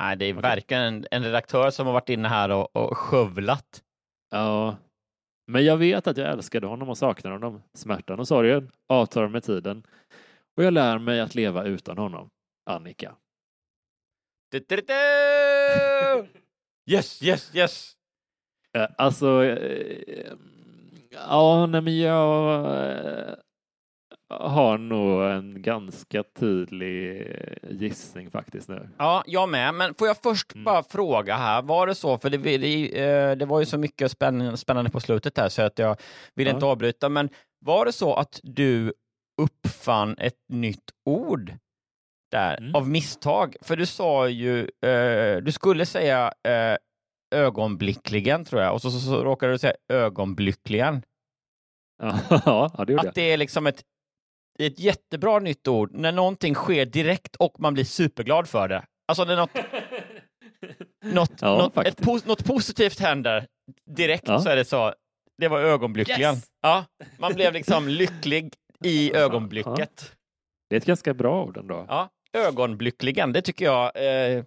Nej, 0.00 0.16
det 0.16 0.24
är 0.24 0.34
verkligen 0.34 0.82
en, 0.82 1.06
en 1.10 1.22
redaktör 1.22 1.70
som 1.70 1.86
har 1.86 1.92
varit 1.92 2.08
inne 2.08 2.28
här 2.28 2.50
och, 2.50 2.76
och 2.76 2.98
skövlat. 2.98 3.82
Ja, 4.30 4.76
men 5.46 5.64
jag 5.64 5.76
vet 5.76 6.06
att 6.06 6.16
jag 6.16 6.30
älskade 6.30 6.66
honom 6.66 6.88
och 6.88 6.98
saknar 6.98 7.30
honom. 7.30 7.62
Smärtan 7.74 8.20
och 8.20 8.28
sorgen 8.28 8.70
avtar 8.88 9.28
med 9.28 9.42
tiden 9.42 9.82
och 10.56 10.64
jag 10.64 10.74
lär 10.74 10.98
mig 10.98 11.20
att 11.20 11.34
leva 11.34 11.64
utan 11.64 11.98
honom. 11.98 12.30
Annika. 12.66 13.14
Yes, 16.86 17.22
yes, 17.22 17.54
yes! 17.54 17.96
Eh, 18.76 18.86
alltså, 18.98 19.44
eh, 19.44 20.32
ja, 21.10 21.66
nej 21.66 21.80
men 21.80 21.98
jag 21.98 22.64
eh, 22.64 23.34
har 24.28 24.78
nog 24.78 25.22
en 25.22 25.62
ganska 25.62 26.22
tydlig 26.22 27.26
gissning 27.70 28.30
faktiskt 28.30 28.68
nu. 28.68 28.88
Ja, 28.98 29.24
jag 29.26 29.48
med. 29.48 29.74
Men 29.74 29.94
får 29.94 30.06
jag 30.06 30.16
först 30.16 30.54
mm. 30.54 30.64
bara 30.64 30.82
fråga 30.82 31.36
här, 31.36 31.62
var 31.62 31.86
det 31.86 31.94
så, 31.94 32.18
för 32.18 32.30
det, 32.30 32.58
det, 32.58 33.34
det 33.34 33.46
var 33.46 33.60
ju 33.60 33.66
så 33.66 33.78
mycket 33.78 34.10
spännande, 34.10 34.56
spännande 34.56 34.90
på 34.90 35.00
slutet 35.00 35.38
här 35.38 35.48
så 35.48 35.62
att 35.62 35.78
jag 35.78 35.96
vill 36.34 36.46
ja. 36.46 36.54
inte 36.54 36.66
avbryta, 36.66 37.08
men 37.08 37.28
var 37.60 37.84
det 37.84 37.92
så 37.92 38.14
att 38.14 38.40
du 38.42 38.92
uppfann 39.36 40.16
ett 40.18 40.38
nytt 40.48 40.90
ord 41.06 41.54
där 42.30 42.58
mm. 42.58 42.74
av 42.74 42.88
misstag. 42.88 43.56
För 43.60 43.76
du 43.76 43.86
sa 43.86 44.28
ju, 44.28 44.60
eh, 44.60 45.36
du 45.36 45.52
skulle 45.52 45.86
säga 45.86 46.32
eh, 46.48 46.76
ögonblickligen 47.32 48.44
tror 48.44 48.62
jag 48.62 48.74
och 48.74 48.82
så, 48.82 48.90
så, 48.90 49.00
så 49.00 49.24
råkade 49.24 49.52
du 49.52 49.58
säga 49.58 49.74
ögonblickligen. 49.88 51.02
Ja, 52.02 52.70
det 52.86 52.92
gjorde 52.92 53.08
Att 53.08 53.14
det 53.14 53.32
är 53.32 53.36
liksom 53.36 53.66
ett, 53.66 53.82
ett 54.58 54.78
jättebra 54.78 55.38
nytt 55.38 55.68
ord 55.68 55.90
när 55.92 56.12
någonting 56.12 56.54
sker 56.54 56.86
direkt 56.86 57.36
och 57.36 57.60
man 57.60 57.74
blir 57.74 57.84
superglad 57.84 58.48
för 58.48 58.68
det. 58.68 58.84
Alltså 59.08 59.24
när 59.24 59.36
något, 59.36 59.50
något, 61.04 61.32
ja, 61.40 61.58
något, 61.58 61.86
ett, 61.86 62.26
något 62.26 62.44
positivt 62.44 63.00
händer 63.00 63.46
direkt 63.96 64.28
ja. 64.28 64.40
så 64.40 64.48
är 64.48 64.56
det 64.56 64.64
så. 64.64 64.94
Det 65.38 65.48
var 65.48 65.60
ögonblickligen. 65.60 66.34
Yes! 66.34 66.46
Ja, 66.62 66.84
man 67.18 67.34
blev 67.34 67.52
liksom 67.52 67.88
lycklig 67.88 68.54
i 68.84 69.16
ögonblicket. 69.16 70.12
Det 70.70 70.76
är 70.76 70.80
ett 70.80 70.86
ganska 70.86 71.14
bra 71.14 71.44
ord 71.44 71.56
ändå. 71.56 71.86
Ja, 71.88 72.10
ögonblickligen, 72.32 73.32
det 73.32 73.42
tycker 73.42 73.64
jag. 73.64 73.92
Eh, 73.94 74.44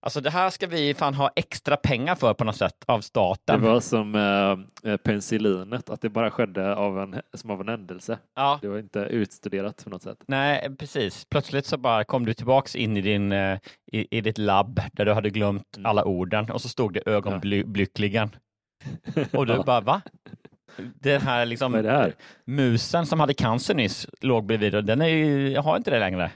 alltså 0.00 0.20
det 0.20 0.30
här 0.30 0.50
ska 0.50 0.66
vi 0.66 0.94
fan 0.94 1.14
ha 1.14 1.30
extra 1.36 1.76
pengar 1.76 2.14
för 2.14 2.34
på 2.34 2.44
något 2.44 2.56
sätt 2.56 2.84
av 2.86 3.00
staten. 3.00 3.60
Det 3.60 3.68
var 3.68 3.80
som 3.80 4.14
eh, 4.14 4.90
eh 4.92 4.96
penicillinet, 4.96 5.90
att 5.90 6.00
det 6.00 6.08
bara 6.08 6.30
skedde 6.30 6.74
av 6.74 7.00
en, 7.00 7.20
som 7.34 7.50
av 7.50 7.60
en 7.60 7.68
händelse. 7.68 8.18
Ja. 8.36 8.58
Det 8.62 8.68
var 8.68 8.78
inte 8.78 8.98
utstuderat 8.98 9.84
på 9.84 9.90
något 9.90 10.02
sätt. 10.02 10.18
Nej, 10.26 10.76
precis. 10.78 11.24
Plötsligt 11.24 11.66
så 11.66 11.76
bara 11.76 12.04
kom 12.04 12.26
du 12.26 12.34
tillbaks 12.34 12.76
in 12.76 12.96
i, 12.96 13.00
din, 13.00 13.32
eh, 13.32 13.58
i, 13.92 14.18
i 14.18 14.20
ditt 14.20 14.38
labb 14.38 14.80
där 14.92 15.04
du 15.04 15.12
hade 15.12 15.30
glömt 15.30 15.76
mm. 15.76 15.86
alla 15.86 16.04
orden 16.04 16.50
och 16.50 16.62
så 16.62 16.68
stod 16.68 16.94
det 16.94 17.02
ögonblickligen. 17.06 18.30
Ja. 19.14 19.38
Och 19.38 19.46
du 19.46 19.62
bara, 19.66 19.80
va? 19.80 20.02
Den 20.76 21.20
här, 21.20 21.46
liksom, 21.46 21.72
Vad 21.72 21.78
är 21.78 21.82
det 21.82 21.98
här? 21.98 22.14
musen 22.44 23.06
som 23.06 23.20
hade 23.20 23.34
cancer 23.34 23.74
nyss 23.74 24.06
låg 24.20 24.46
bredvid 24.46 24.74
och 24.74 24.84
den 24.84 25.00
är 25.00 25.08
ju, 25.08 25.50
jag 25.50 25.62
har 25.62 25.76
inte 25.76 25.90
det 25.90 25.98
längre. 25.98 26.30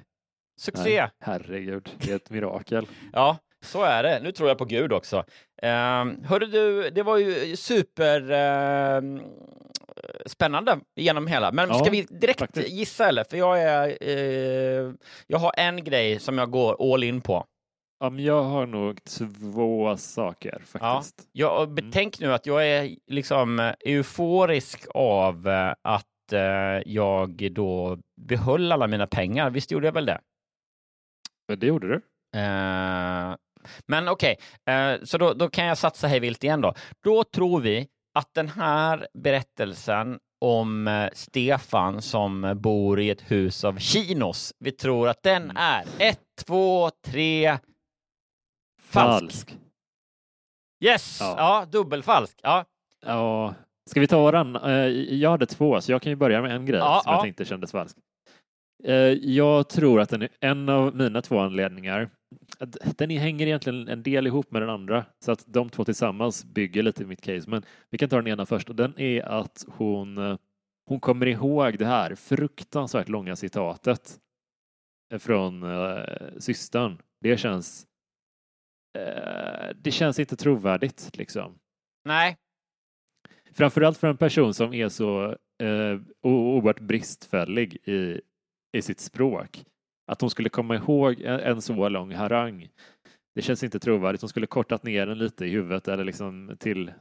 Succé! 0.61 1.01
Nej, 1.01 1.11
herregud, 1.21 1.91
det 1.99 2.11
är 2.11 2.17
ett 2.17 2.31
mirakel. 2.31 2.87
ja, 3.13 3.39
så 3.65 3.83
är 3.83 4.03
det. 4.03 4.21
Nu 4.23 4.33
tror 4.33 4.49
jag 4.49 4.59
på 4.59 4.65
Gud 4.65 4.93
också. 4.93 5.17
Uh, 5.63 6.25
hörde 6.25 6.47
du, 6.47 6.91
det 6.91 7.03
var 7.03 7.17
ju 7.17 7.57
super 7.57 8.33
uh, 8.33 9.21
spännande 10.27 10.79
genom 10.97 11.27
hela. 11.27 11.53
Men 11.53 11.69
ja, 11.69 11.79
ska 11.79 11.91
vi 11.91 12.07
direkt 12.11 12.41
faktiskt. 12.41 12.69
gissa 12.69 13.09
eller? 13.09 13.25
För 13.25 13.37
jag 13.37 13.63
är, 13.63 14.09
uh, 14.09 14.95
jag 15.27 15.39
har 15.39 15.53
en 15.57 15.85
grej 15.85 16.19
som 16.19 16.39
jag 16.39 16.51
går 16.51 16.95
all 16.95 17.05
in 17.05 17.21
på. 17.21 17.47
Ja, 18.03 18.11
men 18.11 18.25
jag 18.25 18.43
har 18.43 18.67
nog 18.67 19.05
två 19.05 19.97
saker 19.97 20.63
faktiskt. 20.67 21.29
Ja, 21.33 21.59
jag, 21.61 21.75
betänk 21.75 22.19
mm. 22.19 22.29
nu 22.29 22.35
att 22.35 22.47
jag 22.47 22.69
är 22.69 22.97
liksom 23.07 23.73
euforisk 23.87 24.87
av 24.95 25.49
eh, 25.49 25.75
att 25.83 26.33
eh, 26.33 26.83
jag 26.87 27.53
då 27.53 27.99
behöll 28.21 28.73
alla 28.73 28.87
mina 28.87 29.07
pengar. 29.07 29.51
Visst 29.51 29.71
gjorde 29.71 29.87
jag 29.87 29.93
väl 29.93 30.07
det? 30.07 30.21
Det 31.57 31.67
gjorde 31.67 31.89
du. 31.89 31.95
Uh, 32.37 33.37
men 33.87 34.09
okej, 34.09 34.37
okay. 34.67 34.95
uh, 34.95 35.05
så 35.05 35.19
då, 35.19 35.33
då, 35.33 35.49
kan 35.49 35.65
jag 35.65 35.79
satsa 35.79 36.07
hej 36.07 36.21
vilt 36.21 36.45
igen 36.45 36.61
då. 36.61 36.75
Då 37.05 37.25
tror 37.25 37.61
vi 37.61 37.89
att 38.15 38.35
den 38.35 38.49
här 38.49 39.09
berättelsen 39.15 40.19
om 40.41 40.89
uh, 40.89 41.09
Stefan 41.13 42.03
som 42.03 42.59
bor 42.63 43.01
i 43.01 43.11
ett 43.11 43.31
hus 43.31 43.65
av 43.65 43.79
kinos, 43.79 44.55
vi 44.59 44.73
tror 44.73 45.09
att 45.09 45.23
den 45.23 45.43
mm. 45.43 45.57
är 45.57 45.85
ett, 45.99 46.21
två, 46.47 46.91
tre, 47.07 47.59
Falsk. 48.91 49.51
falsk. 49.51 49.57
Yes! 50.85 51.19
Ja, 51.21 51.35
ja 51.39 51.67
dubbelfalsk. 51.71 52.41
Ja. 52.43 52.65
ja. 53.07 53.55
Ska 53.91 54.01
vi 54.01 54.07
ta 54.07 54.31
den? 54.31 54.57
Eh, 54.57 54.73
jag 55.15 55.31
hade 55.31 55.47
två, 55.47 55.81
så 55.81 55.93
jag 55.93 56.03
kan 56.03 56.11
ju 56.11 56.17
börja 56.17 56.43
med 56.43 56.57
en 56.57 56.67
grej 56.67 56.79
ja, 56.79 57.01
som 57.05 57.11
ja. 57.11 57.17
jag 57.17 57.23
tänkte 57.23 57.45
kändes 57.45 57.73
falsk. 57.73 57.97
Eh, 58.85 58.95
jag 59.13 59.69
tror 59.69 60.01
att 60.01 60.09
den 60.09 60.23
är 60.23 60.29
en 60.41 60.69
av 60.69 60.97
mina 60.97 61.23
två 61.23 61.39
anledningar. 61.39 62.11
Den 62.97 63.11
hänger 63.11 63.47
egentligen 63.47 63.89
en 63.89 64.03
del 64.03 64.27
ihop 64.27 64.51
med 64.51 64.63
den 64.63 64.71
andra 64.71 65.05
så 65.25 65.33
att 65.33 65.45
de 65.47 65.71
två 65.71 65.85
tillsammans 65.85 66.45
bygger 66.45 66.83
lite 66.83 67.03
i 67.03 67.07
mitt 67.07 67.21
case. 67.21 67.51
Men 67.51 67.63
vi 67.91 67.99
kan 67.99 68.09
ta 68.09 68.17
den 68.17 68.27
ena 68.27 68.47
först 68.47 68.69
och 68.69 68.77
den 68.77 69.01
är 69.01 69.23
att 69.23 69.65
hon, 69.69 70.19
eh, 70.19 70.37
hon 70.87 71.01
kommer 71.01 71.27
ihåg 71.27 71.79
det 71.79 71.87
här 71.87 72.15
fruktansvärt 72.15 73.09
långa 73.09 73.37
citatet 73.37 74.19
från 75.19 75.65
systern. 76.39 76.99
Det 77.21 77.37
känns 77.37 77.87
Eh, 78.99 79.71
det 79.75 79.91
känns 79.91 80.19
inte 80.19 80.37
trovärdigt 80.37 81.11
liksom. 81.17 81.59
Nej. 82.05 82.37
Framförallt 83.53 83.99
för 83.99 84.09
en 84.09 84.17
person 84.17 84.55
som 84.55 84.75
är 84.75 84.89
så 84.89 85.37
eh, 85.63 86.01
oerhört 86.23 86.81
bristfällig 86.81 87.75
i, 87.85 88.21
i 88.73 88.83
sitt 88.83 89.01
språk. 89.01 89.65
Att 90.07 90.21
hon 90.21 90.31
skulle 90.31 90.49
komma 90.49 90.77
ihåg 90.77 91.21
en, 91.21 91.41
en 91.41 91.63
så 91.63 91.89
lång 91.89 92.15
harang. 92.15 92.69
Det 93.35 93.43
känns 93.43 93.63
inte 93.63 93.81
trovärdigt. 93.81 94.23
Hon 94.23 94.29
skulle 94.29 94.47
kortat 94.47 94.83
ner 94.83 95.07
den 95.07 95.19
lite 95.19 95.45
i 95.45 95.51
huvudet 95.51 95.89
eller 95.89 96.05
liksom 96.05 96.57
till 96.61 96.93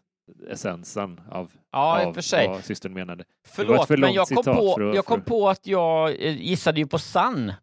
essensen 0.49 1.21
av, 1.31 1.51
ja, 1.71 2.05
av 2.05 2.13
för 2.13 2.47
vad 2.47 2.63
systern 2.63 2.93
menade. 2.93 3.23
Förlåt, 3.47 3.87
för 3.87 3.97
men 3.97 4.13
jag 4.13 4.27
kom, 4.27 4.43
på, 4.43 4.75
för, 4.75 4.95
jag 4.95 5.05
kom 5.05 5.21
på 5.21 5.49
att 5.49 5.67
jag 5.67 6.09
eh, 6.09 6.41
gissade 6.41 6.79
ju 6.79 6.87
på 6.87 6.99
sann, 6.99 7.53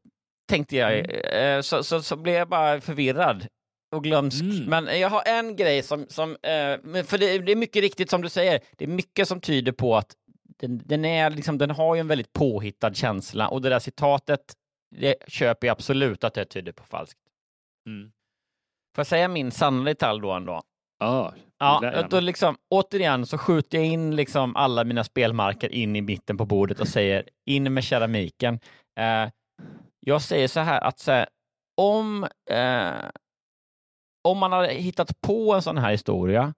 tänkte 0.48 0.76
jag. 0.76 0.98
Mm. 0.98 1.56
Eh, 1.56 1.60
så, 1.62 1.82
så, 1.82 2.02
så 2.02 2.16
blev 2.16 2.34
jag 2.34 2.48
bara 2.48 2.80
förvirrad. 2.80 3.46
Och 3.92 4.04
glömsk. 4.04 4.42
Mm. 4.42 4.64
Men 4.64 5.00
jag 5.00 5.10
har 5.10 5.22
en 5.26 5.56
grej 5.56 5.82
som, 5.82 6.06
som 6.08 6.30
eh, 6.30 7.04
för 7.04 7.18
det, 7.18 7.38
det 7.38 7.52
är 7.52 7.56
mycket 7.56 7.82
riktigt 7.82 8.10
som 8.10 8.22
du 8.22 8.28
säger, 8.28 8.60
det 8.76 8.84
är 8.84 8.88
mycket 8.88 9.28
som 9.28 9.40
tyder 9.40 9.72
på 9.72 9.96
att 9.96 10.16
den, 10.60 10.82
den, 10.84 11.04
är 11.04 11.30
liksom, 11.30 11.58
den 11.58 11.70
har 11.70 11.94
ju 11.94 12.00
en 12.00 12.08
väldigt 12.08 12.32
påhittad 12.32 12.94
känsla 12.94 13.48
och 13.48 13.62
det 13.62 13.68
där 13.68 13.78
citatet, 13.78 14.40
det 14.96 15.16
köper 15.28 15.66
jag 15.66 15.72
absolut 15.72 16.24
att 16.24 16.34
det 16.34 16.44
tyder 16.44 16.72
på 16.72 16.84
falskt. 16.84 17.20
Mm. 17.86 18.12
Får 18.94 19.00
jag 19.00 19.06
säga 19.06 19.28
min 19.28 19.50
sanna 19.50 19.84
detalj 19.84 20.20
då 20.20 20.32
ändå? 20.32 20.62
Ja, 21.58 22.06
då 22.10 22.20
liksom, 22.20 22.56
återigen 22.70 23.26
så 23.26 23.38
skjuter 23.38 23.78
jag 23.78 23.86
in 23.86 24.16
liksom 24.16 24.56
alla 24.56 24.84
mina 24.84 25.04
spelmarker 25.04 25.68
in 25.68 25.96
i 25.96 26.00
mitten 26.00 26.36
på 26.36 26.46
bordet 26.46 26.80
och 26.80 26.88
säger 26.88 27.28
in 27.46 27.74
med 27.74 27.84
keramiken. 27.84 28.60
Eh, 29.00 29.30
jag 30.00 30.22
säger 30.22 30.48
så 30.48 30.60
här 30.60 30.80
att 30.80 30.98
så 30.98 31.12
här, 31.12 31.28
om, 31.76 32.24
eh, 32.50 33.10
om 34.26 34.38
man 34.38 34.52
hade 34.52 34.72
hittat 34.72 35.20
på 35.20 35.54
en 35.54 35.62
sån 35.62 35.78
här 35.78 35.90
historia, 35.90 36.54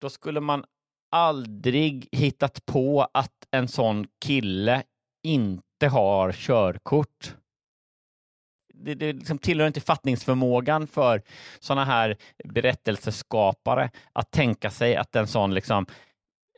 då 0.00 0.10
skulle 0.10 0.40
man 0.40 0.64
aldrig 1.10 2.08
hittat 2.12 2.66
på 2.66 3.08
att 3.14 3.46
en 3.50 3.68
sån 3.68 4.06
kille 4.24 4.82
inte 5.22 5.88
har 5.88 6.32
körkort. 6.32 7.34
Det, 8.74 8.94
det 8.94 9.12
liksom 9.12 9.38
tillhör 9.38 9.66
inte 9.66 9.80
fattningsförmågan 9.80 10.86
för 10.86 11.22
såna 11.58 11.84
här 11.84 12.16
berättelseskapare 12.44 13.90
att 14.12 14.30
tänka 14.30 14.70
sig 14.70 14.96
att 14.96 15.16
en 15.16 15.26
sån 15.26 15.54
liksom 15.54 15.86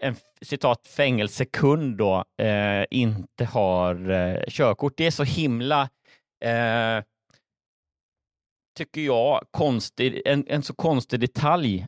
en 0.00 0.16
citat 0.42 0.86
fängelsekund 0.86 1.96
då 1.96 2.24
eh, 2.38 2.84
inte 2.90 3.44
har 3.44 4.10
eh, 4.10 4.42
körkort. 4.48 4.96
Det 4.96 5.06
är 5.06 5.10
så 5.10 5.24
himla 5.24 5.88
eh, 6.44 7.04
tycker 8.80 9.00
jag 9.00 9.40
konstig, 9.50 10.22
en, 10.24 10.44
en 10.46 10.62
så 10.62 10.74
konstig 10.74 11.20
detalj 11.20 11.86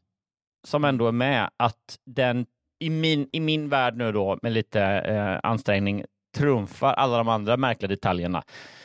som 0.67 0.85
ändå 0.85 1.09
är 1.09 1.13
med 1.13 1.51
att 1.57 1.99
den 2.07 2.47
i 2.81 2.91
min, 2.91 3.29
i 3.33 3.41
min 3.41 3.69
värld 3.69 3.97
nu 3.97 4.13
då 4.13 4.39
med 4.43 4.53
lite 4.53 4.83
eh, 4.83 5.51
ansträngning 5.51 6.05
trumfar 6.37 6.93
alla 6.93 7.19
de 7.19 7.29
andra 7.29 7.57
märkliga 7.57 7.89
detaljerna. 7.89 8.43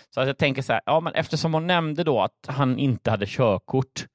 Så 0.09 0.21
att 0.21 0.27
jag 0.27 0.37
tänker 0.37 0.61
så 0.61 0.73
här, 0.73 0.81
ja 0.85 0.99
men 0.99 1.13
eftersom 1.13 1.53
hon 1.53 1.67
nämnde 1.67 2.03
då 2.03 2.21
att 2.21 2.45
han 2.47 2.79
inte 2.79 3.11
hade 3.11 3.25
körkort, 3.25 4.05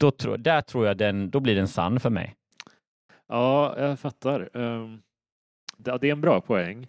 då 0.00 0.10
tror, 0.10 0.38
där 0.38 0.60
tror 0.60 0.86
jag 0.86 0.96
den, 0.96 1.30
då 1.30 1.40
blir 1.40 1.54
den 1.54 1.68
sann 1.68 2.00
för 2.00 2.10
mig. 2.10 2.34
Ja, 3.28 3.78
jag 3.78 3.98
fattar. 3.98 4.56
Um, 4.56 5.02
det, 5.76 5.98
det 6.00 6.08
är 6.08 6.12
en 6.12 6.20
bra 6.20 6.40
poäng. 6.40 6.86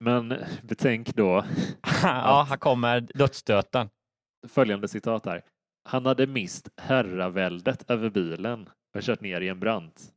Men 0.00 0.34
betänk 0.62 1.14
då 1.14 1.44
ja, 2.02 2.46
här 2.48 2.56
kommer 2.56 3.00
dödsstöten 3.00 3.88
följande 4.48 4.88
citat 4.88 5.26
här. 5.26 5.42
Han 5.84 6.06
hade 6.06 6.26
mist 6.26 6.68
herraväldet 6.76 7.90
över 7.90 8.10
bilen 8.10 8.68
och 8.96 9.02
kört 9.02 9.20
ner 9.20 9.40
i 9.40 9.48
en 9.48 9.60
brant. 9.60 10.12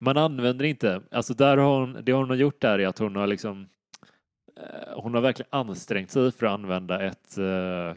Man 0.00 0.16
använder 0.16 0.64
inte, 0.64 1.02
alltså 1.10 1.34
där 1.34 1.56
har 1.56 1.80
hon, 1.80 1.98
det 2.02 2.12
hon 2.12 2.28
har 2.28 2.36
gjort 2.36 2.60
där 2.60 2.78
är 2.78 2.86
att 2.86 2.98
hon 2.98 3.16
har 3.16 3.26
liksom 3.26 3.68
eh, 4.56 4.94
hon 4.96 5.14
har 5.14 5.20
verkligen 5.20 5.48
ansträngt 5.52 6.10
sig 6.10 6.32
för 6.32 6.46
att 6.46 6.52
använda 6.52 7.02
ett, 7.02 7.38
eh, 7.38 7.90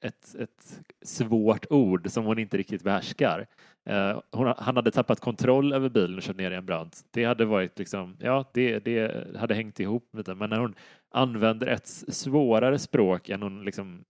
ett, 0.00 0.34
ett 0.34 0.80
svårt 1.04 1.66
ord 1.70 2.10
som 2.10 2.24
hon 2.24 2.38
inte 2.38 2.56
riktigt 2.56 2.82
behärskar. 2.82 3.46
Eh, 3.88 4.20
hon, 4.30 4.54
han 4.58 4.76
hade 4.76 4.90
tappat 4.90 5.20
kontroll 5.20 5.72
över 5.72 5.88
bilen 5.88 6.16
och 6.16 6.22
kört 6.22 6.36
ner 6.36 6.50
i 6.50 6.54
en 6.54 6.66
brant. 6.66 7.04
Det 7.10 7.24
hade 7.24 7.44
varit 7.44 7.78
liksom, 7.78 8.16
ja, 8.20 8.50
det, 8.54 8.78
det 8.78 9.26
hade 9.36 9.54
hängt 9.54 9.80
ihop 9.80 10.14
lite. 10.16 10.34
Men 10.34 10.50
när 10.50 10.58
hon 10.58 10.74
använder 11.10 11.66
ett 11.66 11.86
svårare 12.08 12.78
språk 12.78 13.28
än 13.28 13.42
hon 13.42 13.64
liksom 13.64 14.04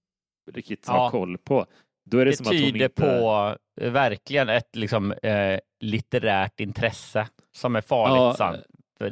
riktigt 0.52 0.88
har 0.88 0.96
Ja. 1.04 1.10
koll 1.10 1.38
på, 1.38 1.66
då 2.10 2.18
är 2.18 2.24
det, 2.24 2.30
Det 2.30 2.36
som 2.36 2.46
att 2.46 2.52
hon 2.52 2.58
tyder 2.62 2.84
inte... 2.84 3.02
på 3.02 3.56
eh, 3.80 3.90
verkligen 3.92 4.48
ett 4.48 4.76
liksom, 4.76 5.12
eh, 5.12 5.58
litterärt 5.80 6.60
intresse 6.60 7.28
som 7.52 7.76
är 7.76 7.80
farligt 7.80 8.16
Ja, 8.16 8.34
sant. 8.34 8.58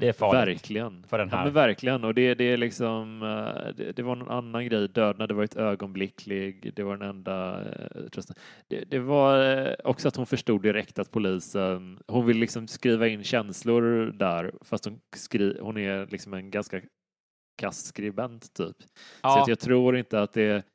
Det 0.00 0.08
är 0.08 0.12
farligt 0.12 0.48
Verkligen. 0.56 1.04
för 1.08 1.18
den 1.18 1.28
Ja, 1.30 1.36
här. 1.36 1.44
men 1.44 1.52
verkligen. 1.52 2.04
Och 2.04 2.14
det, 2.14 2.34
det 2.34 2.44
är 2.44 2.56
liksom, 2.56 3.22
eh, 3.22 3.74
det, 3.76 3.92
det 3.92 4.02
var 4.02 4.16
någon 4.16 4.30
annan 4.30 4.66
grej. 4.66 4.88
Döden 4.88 5.20
hade 5.20 5.34
varit 5.34 5.56
ögonblicklig. 5.56 6.72
Det 6.76 6.82
var 6.82 6.96
den 6.96 7.08
enda 7.10 7.60
eh, 7.60 8.02
trösten. 8.12 8.36
Det, 8.68 8.84
det 8.84 8.98
var 8.98 9.76
också 9.88 10.08
att 10.08 10.16
hon 10.16 10.26
förstod 10.26 10.62
direkt 10.62 10.98
att 10.98 11.10
polisen, 11.10 11.98
hon 12.08 12.26
vill 12.26 12.36
liksom 12.38 12.68
skriva 12.68 13.08
in 13.08 13.24
känslor 13.24 14.12
där, 14.12 14.52
fast 14.62 14.84
hon, 14.84 15.00
skri, 15.16 15.58
hon 15.60 15.76
är 15.78 16.06
liksom 16.06 16.34
en 16.34 16.50
ganska 16.50 16.80
kass 17.56 17.84
skribent 17.84 18.54
typ. 18.54 18.76
Så 18.82 18.88
ja, 19.22 19.42
att 19.42 19.48
jag 19.48 19.58
tror 19.60 19.96
inte 19.96 20.22
att 20.22 20.32
det 20.32 20.66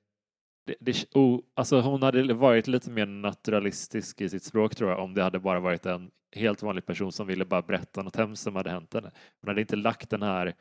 det, 0.65 0.75
det, 0.79 1.05
oh, 1.15 1.39
alltså 1.55 1.81
hon 1.81 2.03
hade 2.03 2.33
varit 2.33 2.67
lite 2.67 2.91
mer 2.91 3.05
naturalistisk 3.05 4.21
i 4.21 4.29
sitt 4.29 4.43
språk 4.43 4.75
tror 4.75 4.89
jag 4.89 4.99
om 4.99 5.13
det 5.13 5.23
hade 5.23 5.39
bara 5.39 5.59
varit 5.59 5.85
en 5.85 6.11
helt 6.35 6.61
vanlig 6.63 6.85
person 6.85 7.11
som 7.11 7.27
ville 7.27 7.45
bara 7.45 7.61
berätta 7.61 8.01
något 8.01 8.15
hemskt 8.15 8.43
som 8.43 8.55
hade 8.55 8.69
hänt 8.71 8.93
henne. 8.93 9.11
Hon 9.41 9.47
hade 9.47 9.61
inte 9.61 9.75
lagt 9.75 10.09
den 10.09 10.21
här, 10.21 10.53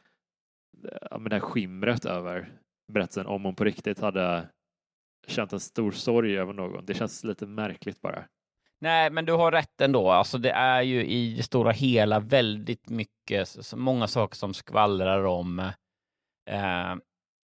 det 1.21 1.33
här 1.33 1.41
skimret 1.41 2.05
över 2.05 2.53
berättelsen 2.93 3.27
om 3.27 3.45
hon 3.45 3.55
på 3.55 3.65
riktigt 3.65 4.01
hade 4.01 4.49
känt 5.27 5.53
en 5.53 5.61
stor 5.61 5.91
sorg 5.93 6.39
över 6.39 6.53
någon. 6.53 6.87
Det 6.87 6.95
känns 6.95 7.25
lite 7.25 7.47
märkligt 7.47 8.01
bara. 8.01 8.25
Nej, 8.81 9.11
men 9.11 9.25
du 9.25 9.33
har 9.33 9.53
rätt 9.53 9.81
ändå. 9.81 10.11
Alltså, 10.11 10.39
det 10.39 10.51
är 10.51 10.83
ju 10.83 11.05
i 11.07 11.35
det 11.37 11.43
stora 11.43 11.71
hela 11.73 12.21
väldigt 12.21 12.91
mycket, 12.91 13.49
så- 13.49 13.63
så 13.63 13.77
många 13.77 14.07
saker 14.07 14.37
som 14.37 14.55
skvallrar 14.55 15.25
om 15.25 15.71
eh, 16.51 16.95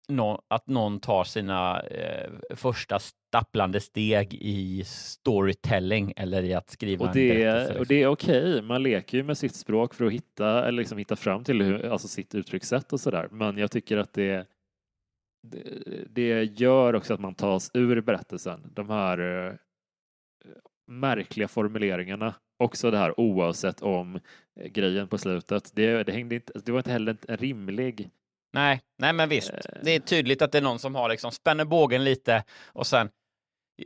nå- 0.08 0.42
att 0.48 0.66
någon 0.66 1.00
tar 1.00 1.24
sina 1.24 1.80
eh, 1.80 2.30
första 2.50 2.98
stapplande 2.98 3.80
steg 3.80 4.34
i 4.34 4.84
storytelling 4.84 6.12
eller 6.16 6.42
i 6.42 6.54
att 6.54 6.70
skriva 6.70 7.04
Och 7.04 7.16
en 7.16 7.22
det, 7.22 7.52
och 7.52 7.68
liksom. 7.68 7.84
det 7.88 8.02
är 8.02 8.06
okej, 8.06 8.62
man 8.62 8.82
leker 8.82 9.18
ju 9.18 9.24
med 9.24 9.38
sitt 9.38 9.54
språk 9.54 9.94
för 9.94 10.04
att 10.04 10.12
hitta, 10.12 10.68
eller 10.68 10.78
liksom 10.78 10.98
hitta 10.98 11.16
fram 11.16 11.44
till 11.44 11.62
hur, 11.62 11.84
alltså 11.84 12.08
sitt 12.08 12.34
uttryckssätt 12.34 12.92
och 12.92 13.00
sådär. 13.00 13.28
Men 13.30 13.58
jag 13.58 13.70
tycker 13.70 13.96
att 13.96 14.12
det, 14.12 14.46
det, 15.42 15.64
det 16.10 16.60
gör 16.60 16.94
också 16.94 17.14
att 17.14 17.20
man 17.20 17.34
tas 17.34 17.70
ur 17.74 18.00
berättelsen. 18.00 18.70
De 18.74 18.90
här 18.90 19.46
eh, 19.46 19.52
märkliga 20.86 21.48
formuleringarna. 21.48 22.34
Också 22.58 22.90
det 22.90 22.98
här 22.98 23.20
oavsett 23.20 23.82
om 23.82 24.20
eh, 24.60 24.66
grejen 24.66 25.08
på 25.08 25.18
slutet. 25.18 25.72
Det, 25.74 26.02
det, 26.02 26.12
hängde 26.12 26.34
inte, 26.34 26.52
det 26.64 26.72
var 26.72 26.78
inte 26.78 26.92
heller 26.92 27.16
en 27.28 27.36
rimlig 27.36 28.10
Nej, 28.54 28.80
nej, 28.98 29.12
men 29.12 29.28
visst. 29.28 29.50
Eh. 29.50 29.58
Det 29.82 29.90
är 29.90 30.00
tydligt 30.00 30.42
att 30.42 30.52
det 30.52 30.58
är 30.58 30.62
någon 30.62 30.78
som 30.78 30.94
har 30.94 31.08
liksom 31.08 31.30
spänner 31.30 31.64
bågen 31.64 32.04
lite 32.04 32.44
och 32.66 32.86
sen 32.86 33.08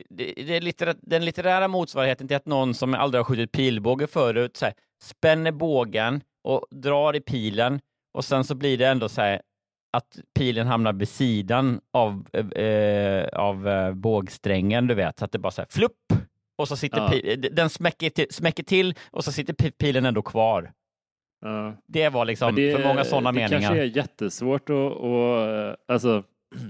det, 0.09 0.33
det 0.37 0.55
är 0.57 0.61
litterä, 0.61 0.95
den 1.01 1.25
litterära 1.25 1.67
motsvarigheten 1.67 2.27
till 2.27 2.37
att 2.37 2.45
någon 2.45 2.73
som 2.73 2.93
aldrig 2.93 3.19
har 3.19 3.23
skjutit 3.25 3.51
pilbåge 3.51 4.07
förut 4.07 4.57
så 4.57 4.65
här, 4.65 4.73
spänner 5.03 5.51
bågen 5.51 6.21
och 6.43 6.65
drar 6.71 7.15
i 7.15 7.21
pilen 7.21 7.79
och 8.13 8.25
sen 8.25 8.43
så 8.43 8.55
blir 8.55 8.77
det 8.77 8.87
ändå 8.87 9.09
så 9.09 9.21
här 9.21 9.41
att 9.97 10.19
pilen 10.35 10.67
hamnar 10.67 10.93
vid 10.93 11.09
sidan 11.09 11.81
av, 11.93 12.27
eh, 12.55 13.27
av 13.39 13.67
eh, 13.67 13.93
bågsträngen, 13.93 14.87
du 14.87 14.93
vet, 14.95 15.19
så 15.19 15.25
att 15.25 15.31
det 15.31 15.39
bara 15.39 15.51
så 15.51 15.61
här 15.61 15.67
flupp 15.71 16.13
och 16.57 16.67
så 16.67 16.75
sitter 16.77 16.97
Ja. 16.97 17.09
pil, 17.09 17.49
den 17.51 17.69
smäcker 17.69 18.09
till, 18.09 18.27
smäcker 18.31 18.63
till 18.63 18.95
och 19.11 19.23
så 19.23 19.31
sitter 19.31 19.53
pi- 19.53 19.71
pilen 19.71 20.05
ändå 20.05 20.21
kvar. 20.21 20.71
Ja. 21.41 21.73
Det 21.87 22.09
var 22.09 22.25
liksom 22.25 22.55
det, 22.55 22.75
för 22.75 22.83
många 22.83 23.03
sådana 23.03 23.31
det 23.31 23.35
meningar. 23.35 23.61
kanske 23.61 23.81
är 23.81 23.97
jättesvårt 23.97 24.69
att, 24.69 24.75
och, 24.75 25.35
alltså 25.87 26.23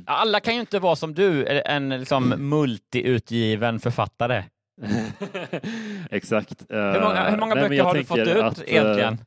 Alla 0.06 0.40
kan 0.40 0.54
ju 0.54 0.60
inte 0.60 0.80
vara 0.80 0.96
som 0.96 1.14
du, 1.14 1.48
en 1.48 1.90
liksom 1.90 2.34
multiutgiven 2.38 3.80
författare. 3.80 4.44
Exakt. 6.12 6.66
Hur 6.70 7.02
många, 7.02 7.30
hur 7.30 7.38
många 7.38 7.56
Nej, 7.56 7.70
böcker 7.70 7.84
har 7.84 7.94
du 7.94 8.04
fått 8.04 8.20
ut 8.20 8.38
att, 8.38 8.60
eh, 8.60 8.74
egentligen? 8.74 9.18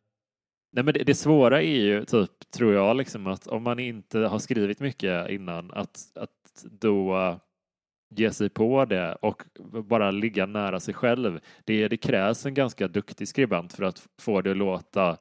Nej, 0.73 0.85
men 0.85 0.95
det, 0.95 1.05
det 1.05 1.15
svåra 1.15 1.63
är 1.63 1.81
ju 1.81 2.05
typ, 2.05 2.31
tror 2.57 2.75
jag, 2.75 2.97
liksom 2.97 3.27
att 3.27 3.47
om 3.47 3.63
man 3.63 3.79
inte 3.79 4.19
har 4.19 4.39
skrivit 4.39 4.81
mycket 4.81 5.31
innan, 5.31 5.71
att, 5.71 5.99
att 6.15 6.65
då 6.81 7.17
eh, 7.17 7.37
ge 8.15 8.31
sig 8.31 8.49
på 8.49 8.85
det 8.85 9.15
och 9.15 9.43
bara 9.85 10.11
ligga 10.11 10.47
nära 10.47 10.81
sig 10.81 10.95
själv. 10.95 11.41
Det, 11.65 11.89
det 11.89 11.97
krävs 11.97 12.47
en 12.47 12.55
ganska 12.55 12.89
duktig 12.89 13.29
skribent 13.29 13.73
för 13.73 13.85
att 13.85 14.07
få 14.21 14.41
det 14.41 14.51
att 14.51 14.57
låta 14.57 15.17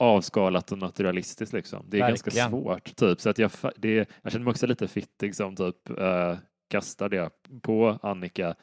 avskalat 0.00 0.72
och 0.72 0.78
naturalistiskt. 0.78 1.52
Liksom. 1.52 1.86
Det 1.88 1.96
är 1.96 2.08
ganska 2.08 2.30
Verkligen. 2.30 2.50
svårt. 2.50 2.96
Typ. 2.96 3.20
Så 3.20 3.30
att 3.30 3.38
jag, 3.38 3.50
det, 3.76 4.10
jag 4.22 4.32
känner 4.32 4.44
mig 4.44 4.50
också 4.50 4.66
lite 4.66 4.88
fittig 4.88 5.34
som 5.34 5.56
typ 5.56 5.90
uh, 5.90 6.36
kastar 6.70 7.08
det 7.08 7.30
på 7.62 7.98
Annika. 8.02 8.54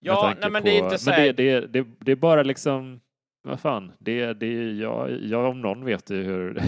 Ja, 0.00 0.34
nej, 0.40 0.50
men 0.50 0.62
på, 0.62 0.68
det 0.68 0.78
är 0.78 0.84
inte 0.84 0.98
så 0.98 1.10
men 1.10 1.20
det, 1.20 1.32
det, 1.32 1.66
det, 1.66 1.86
det 2.00 2.12
är 2.12 2.16
bara 2.16 2.42
liksom 2.42 3.00
vad 3.46 3.60
fan, 3.60 3.92
det, 3.98 4.32
det, 4.32 4.72
jag, 4.72 5.10
jag 5.22 5.44
om 5.44 5.60
någon 5.60 5.84
vet 5.84 6.10
ju 6.10 6.22
hur, 6.22 6.62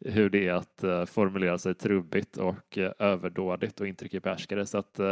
hur 0.10 0.30
det 0.30 0.48
är 0.48 0.52
att 0.52 0.84
uh, 0.84 1.04
formulera 1.04 1.58
sig 1.58 1.74
trubbigt 1.74 2.36
och 2.36 2.78
uh, 2.78 2.90
överdådigt 2.98 3.80
och 3.80 3.86
intryck 3.86 4.22
behärskade. 4.22 4.66
Så 4.66 4.78
att, 4.78 5.00
uh, 5.00 5.06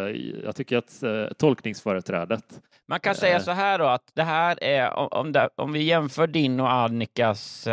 jag 0.45 0.57
tycker 0.57 0.77
att 0.77 1.03
tolkningsföreträdet. 1.39 2.45
Man 2.87 3.01
kan 3.01 3.15
säga 3.15 3.41
så 3.41 3.51
här 3.51 3.79
då 3.79 3.85
att 3.85 4.11
det 4.15 4.23
här 4.23 4.65
är, 4.65 5.15
om, 5.15 5.33
det, 5.33 5.49
om 5.55 5.73
vi 5.73 5.83
jämför 5.83 6.27
din 6.27 6.61
och 6.61 6.73
Annikas 6.73 7.69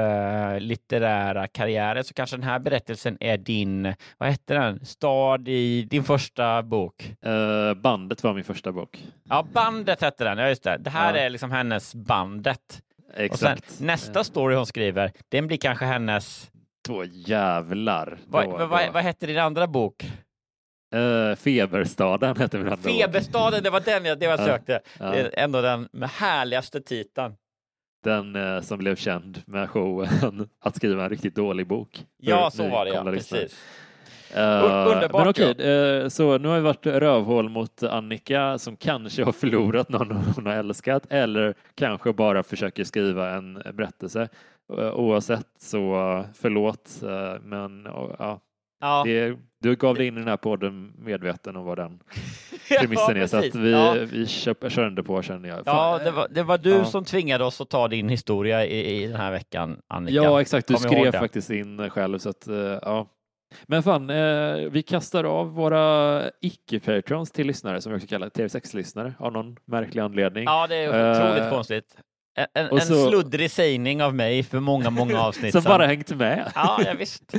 litterära 0.60 1.48
karriärer 1.48 2.04
så 2.04 2.14
kanske 2.14 2.36
den 2.36 2.44
här 2.44 2.60
berättelsen 2.60 3.18
är 3.20 3.38
din, 3.38 3.94
vad 4.18 4.30
hette 4.30 4.54
den, 4.54 4.86
stad 4.86 5.48
i 5.48 5.82
din 5.82 6.04
första 6.04 6.64
bok? 6.64 7.14
bandet 7.76 8.24
var 8.24 8.34
min 8.34 8.44
första 8.44 8.72
bok. 8.72 9.04
Ja, 9.24 9.48
Bandet 9.54 10.02
hette 10.02 10.24
den, 10.24 10.38
ja 10.38 10.50
just 10.50 10.64
det. 10.64 10.78
Det 10.78 10.90
här 10.90 11.16
ja. 11.16 11.20
är 11.20 11.30
liksom 11.30 11.52
hennes 11.52 11.96
Bandet. 11.96 12.82
Exakt. 13.14 13.66
Och 13.66 13.72
sen, 13.72 13.88
nästa 13.88 14.24
story 14.24 14.56
hon 14.56 14.66
skriver, 14.66 15.12
den 15.30 15.48
blir 15.48 15.58
kanske 15.58 15.86
hennes... 15.86 16.52
Två 16.88 17.04
jävlar. 17.06 18.18
Vad, 18.28 18.46
då, 18.46 18.52
vad, 18.52 18.70
vad, 18.70 18.94
vad 18.94 19.04
hette 19.04 19.26
din 19.26 19.38
andra 19.38 19.68
bok? 19.68 20.12
Uh, 20.96 21.36
Feberstaden 21.36 22.38
hette 22.38 22.58
min 22.58 22.68
andra 22.68 22.90
Feberstaden, 22.92 23.64
det 23.64 23.70
var 23.70 23.80
den 23.80 24.06
jag, 24.06 24.20
det 24.20 24.26
jag 24.26 24.40
sökte. 24.40 24.82
Ja. 25.00 25.06
Det 25.12 25.20
är 25.20 25.44
ändå 25.44 25.62
den 25.62 25.90
med 25.92 26.10
härligaste 26.10 26.82
titeln. 26.82 27.36
Den 28.04 28.36
uh, 28.36 28.62
som 28.62 28.78
blev 28.78 28.96
känd 28.96 29.44
med 29.46 29.70
showen 29.70 30.50
att 30.62 30.76
skriva 30.76 31.04
en 31.04 31.10
riktigt 31.10 31.36
dålig 31.36 31.68
bok. 31.68 32.06
Ja, 32.18 32.52
så 32.52 32.70
var 32.70 32.86
det 32.86 32.92
ja, 32.92 33.04
precis. 33.04 33.64
Uh, 34.36 34.88
Underbart. 34.88 35.22
Men 35.22 35.28
okej, 35.28 35.52
okay, 35.52 36.02
uh, 36.04 36.10
så 36.10 36.38
nu 36.38 36.48
har 36.48 36.56
vi 36.56 36.62
varit 36.62 36.86
rövhål 36.86 37.50
mot 37.50 37.84
Annika 37.84 38.58
som 38.58 38.76
kanske 38.76 39.24
har 39.24 39.32
förlorat 39.32 39.90
någon 39.90 40.12
hon 40.12 40.46
har 40.46 40.54
älskat 40.54 41.04
eller 41.10 41.54
kanske 41.76 42.14
bara 42.14 42.44
försöker 42.44 42.84
skriva 42.84 43.30
en 43.30 43.54
berättelse. 43.54 44.30
Uh, 44.74 44.94
oavsett 44.94 45.48
så 45.60 46.24
förlåt, 46.34 46.90
men 47.42 47.88
ja, 48.20 48.40
ja. 48.80 49.04
Det, 49.06 49.38
du 49.60 49.76
gav 49.76 49.96
dig 49.96 50.08
in 50.08 50.16
i 50.16 50.20
den 50.20 50.28
här 50.28 50.38
podden 50.38 50.94
medveten 50.98 51.56
om 51.56 51.66
vad 51.66 51.78
den 51.78 52.00
premissen 52.80 53.16
ja, 53.16 53.24
är 53.24 53.28
så 53.28 53.38
att 53.38 53.56
vi, 53.56 53.72
ja. 53.72 53.96
vi 54.12 54.28
köper, 54.28 54.70
körde 54.70 55.04
på 55.04 55.22
känner 55.22 55.50
jag. 55.50 55.62
Ja, 55.66 56.00
det 56.04 56.12
var, 56.12 56.28
det 56.32 56.44
var 56.44 56.58
du 56.58 56.70
ja. 56.70 56.86
som 56.86 57.06
tvingade 57.06 57.44
oss 57.44 57.62
att 57.62 57.70
ta 57.70 57.88
din 57.88 58.10
historia 58.10 58.66
i, 58.66 59.04
i 59.04 59.08
den 59.08 59.16
här 59.16 59.32
veckan, 59.32 59.80
Annika. 59.88 60.16
Ja, 60.16 60.42
exakt. 60.42 60.68
Du 60.68 60.74
Kom 60.74 60.84
skrev 60.84 61.12
faktiskt 61.12 61.50
in 61.50 61.90
själv 61.90 62.18
så 62.18 62.30
att 62.30 62.48
ja. 62.82 63.08
Men 63.66 63.84
fan, 63.84 64.10
eh, 64.10 64.70
vi 64.70 64.84
kastar 64.88 65.24
av 65.24 65.54
våra 65.54 66.24
icke-patrons 66.42 67.32
till 67.32 67.48
lyssnare 67.48 67.82
som 67.82 67.92
vi 67.92 67.98
också 67.98 68.08
kallar 68.08 68.30
TV6-lyssnare 68.30 69.14
av 69.20 69.34
någon 69.34 69.58
märklig 69.66 70.02
anledning. 70.02 70.44
Ja, 70.44 70.68
det 70.68 70.76
är 70.76 70.90
otroligt 70.90 71.44
eh, 71.44 71.50
konstigt. 71.50 71.98
En, 72.54 72.68
en 72.72 72.82
så, 72.82 73.10
sluddrig 73.10 73.52
sägning 73.52 74.04
av 74.04 74.16
mig 74.16 74.44
för 74.44 74.60
många, 74.60 74.90
många 74.90 75.20
avsnitt 75.28 75.52
Som 75.52 75.64
bara 75.64 75.86
hängt 75.86 76.10
med. 76.10 76.52
Ja, 76.56 76.82
ja 76.86 76.94
visst. 76.98 77.36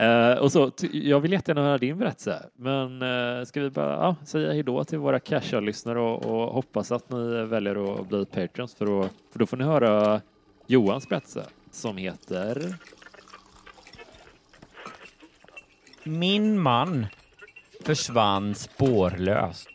uh, 0.00 0.38
och 0.42 0.52
så, 0.52 0.70
jag 0.92 1.20
vill 1.20 1.32
jättegärna 1.32 1.62
höra 1.62 1.78
din 1.78 1.98
berättelse, 1.98 2.46
men 2.54 3.02
uh, 3.02 3.44
ska 3.44 3.60
vi 3.60 3.70
bara 3.70 3.92
ja, 3.92 4.16
säga 4.24 4.52
hejdå 4.52 4.84
till 4.84 4.98
våra 4.98 5.20
casual-lyssnare 5.20 6.00
och, 6.00 6.26
och, 6.26 6.54
hoppas 6.54 6.92
att 6.92 7.10
ni 7.10 7.44
väljer 7.44 8.00
att 8.00 8.08
bli 8.08 8.24
patrons 8.24 8.74
för, 8.74 9.00
att, 9.00 9.12
för 9.32 9.38
då 9.38 9.46
får 9.46 9.56
ni 9.56 9.64
höra 9.64 10.20
Johans 10.66 11.08
berättelse 11.08 11.44
som 11.70 11.96
heter 11.96 12.74
min 16.04 16.58
man 16.58 17.06
försvann 17.84 18.54
spårlöst. 18.54 19.73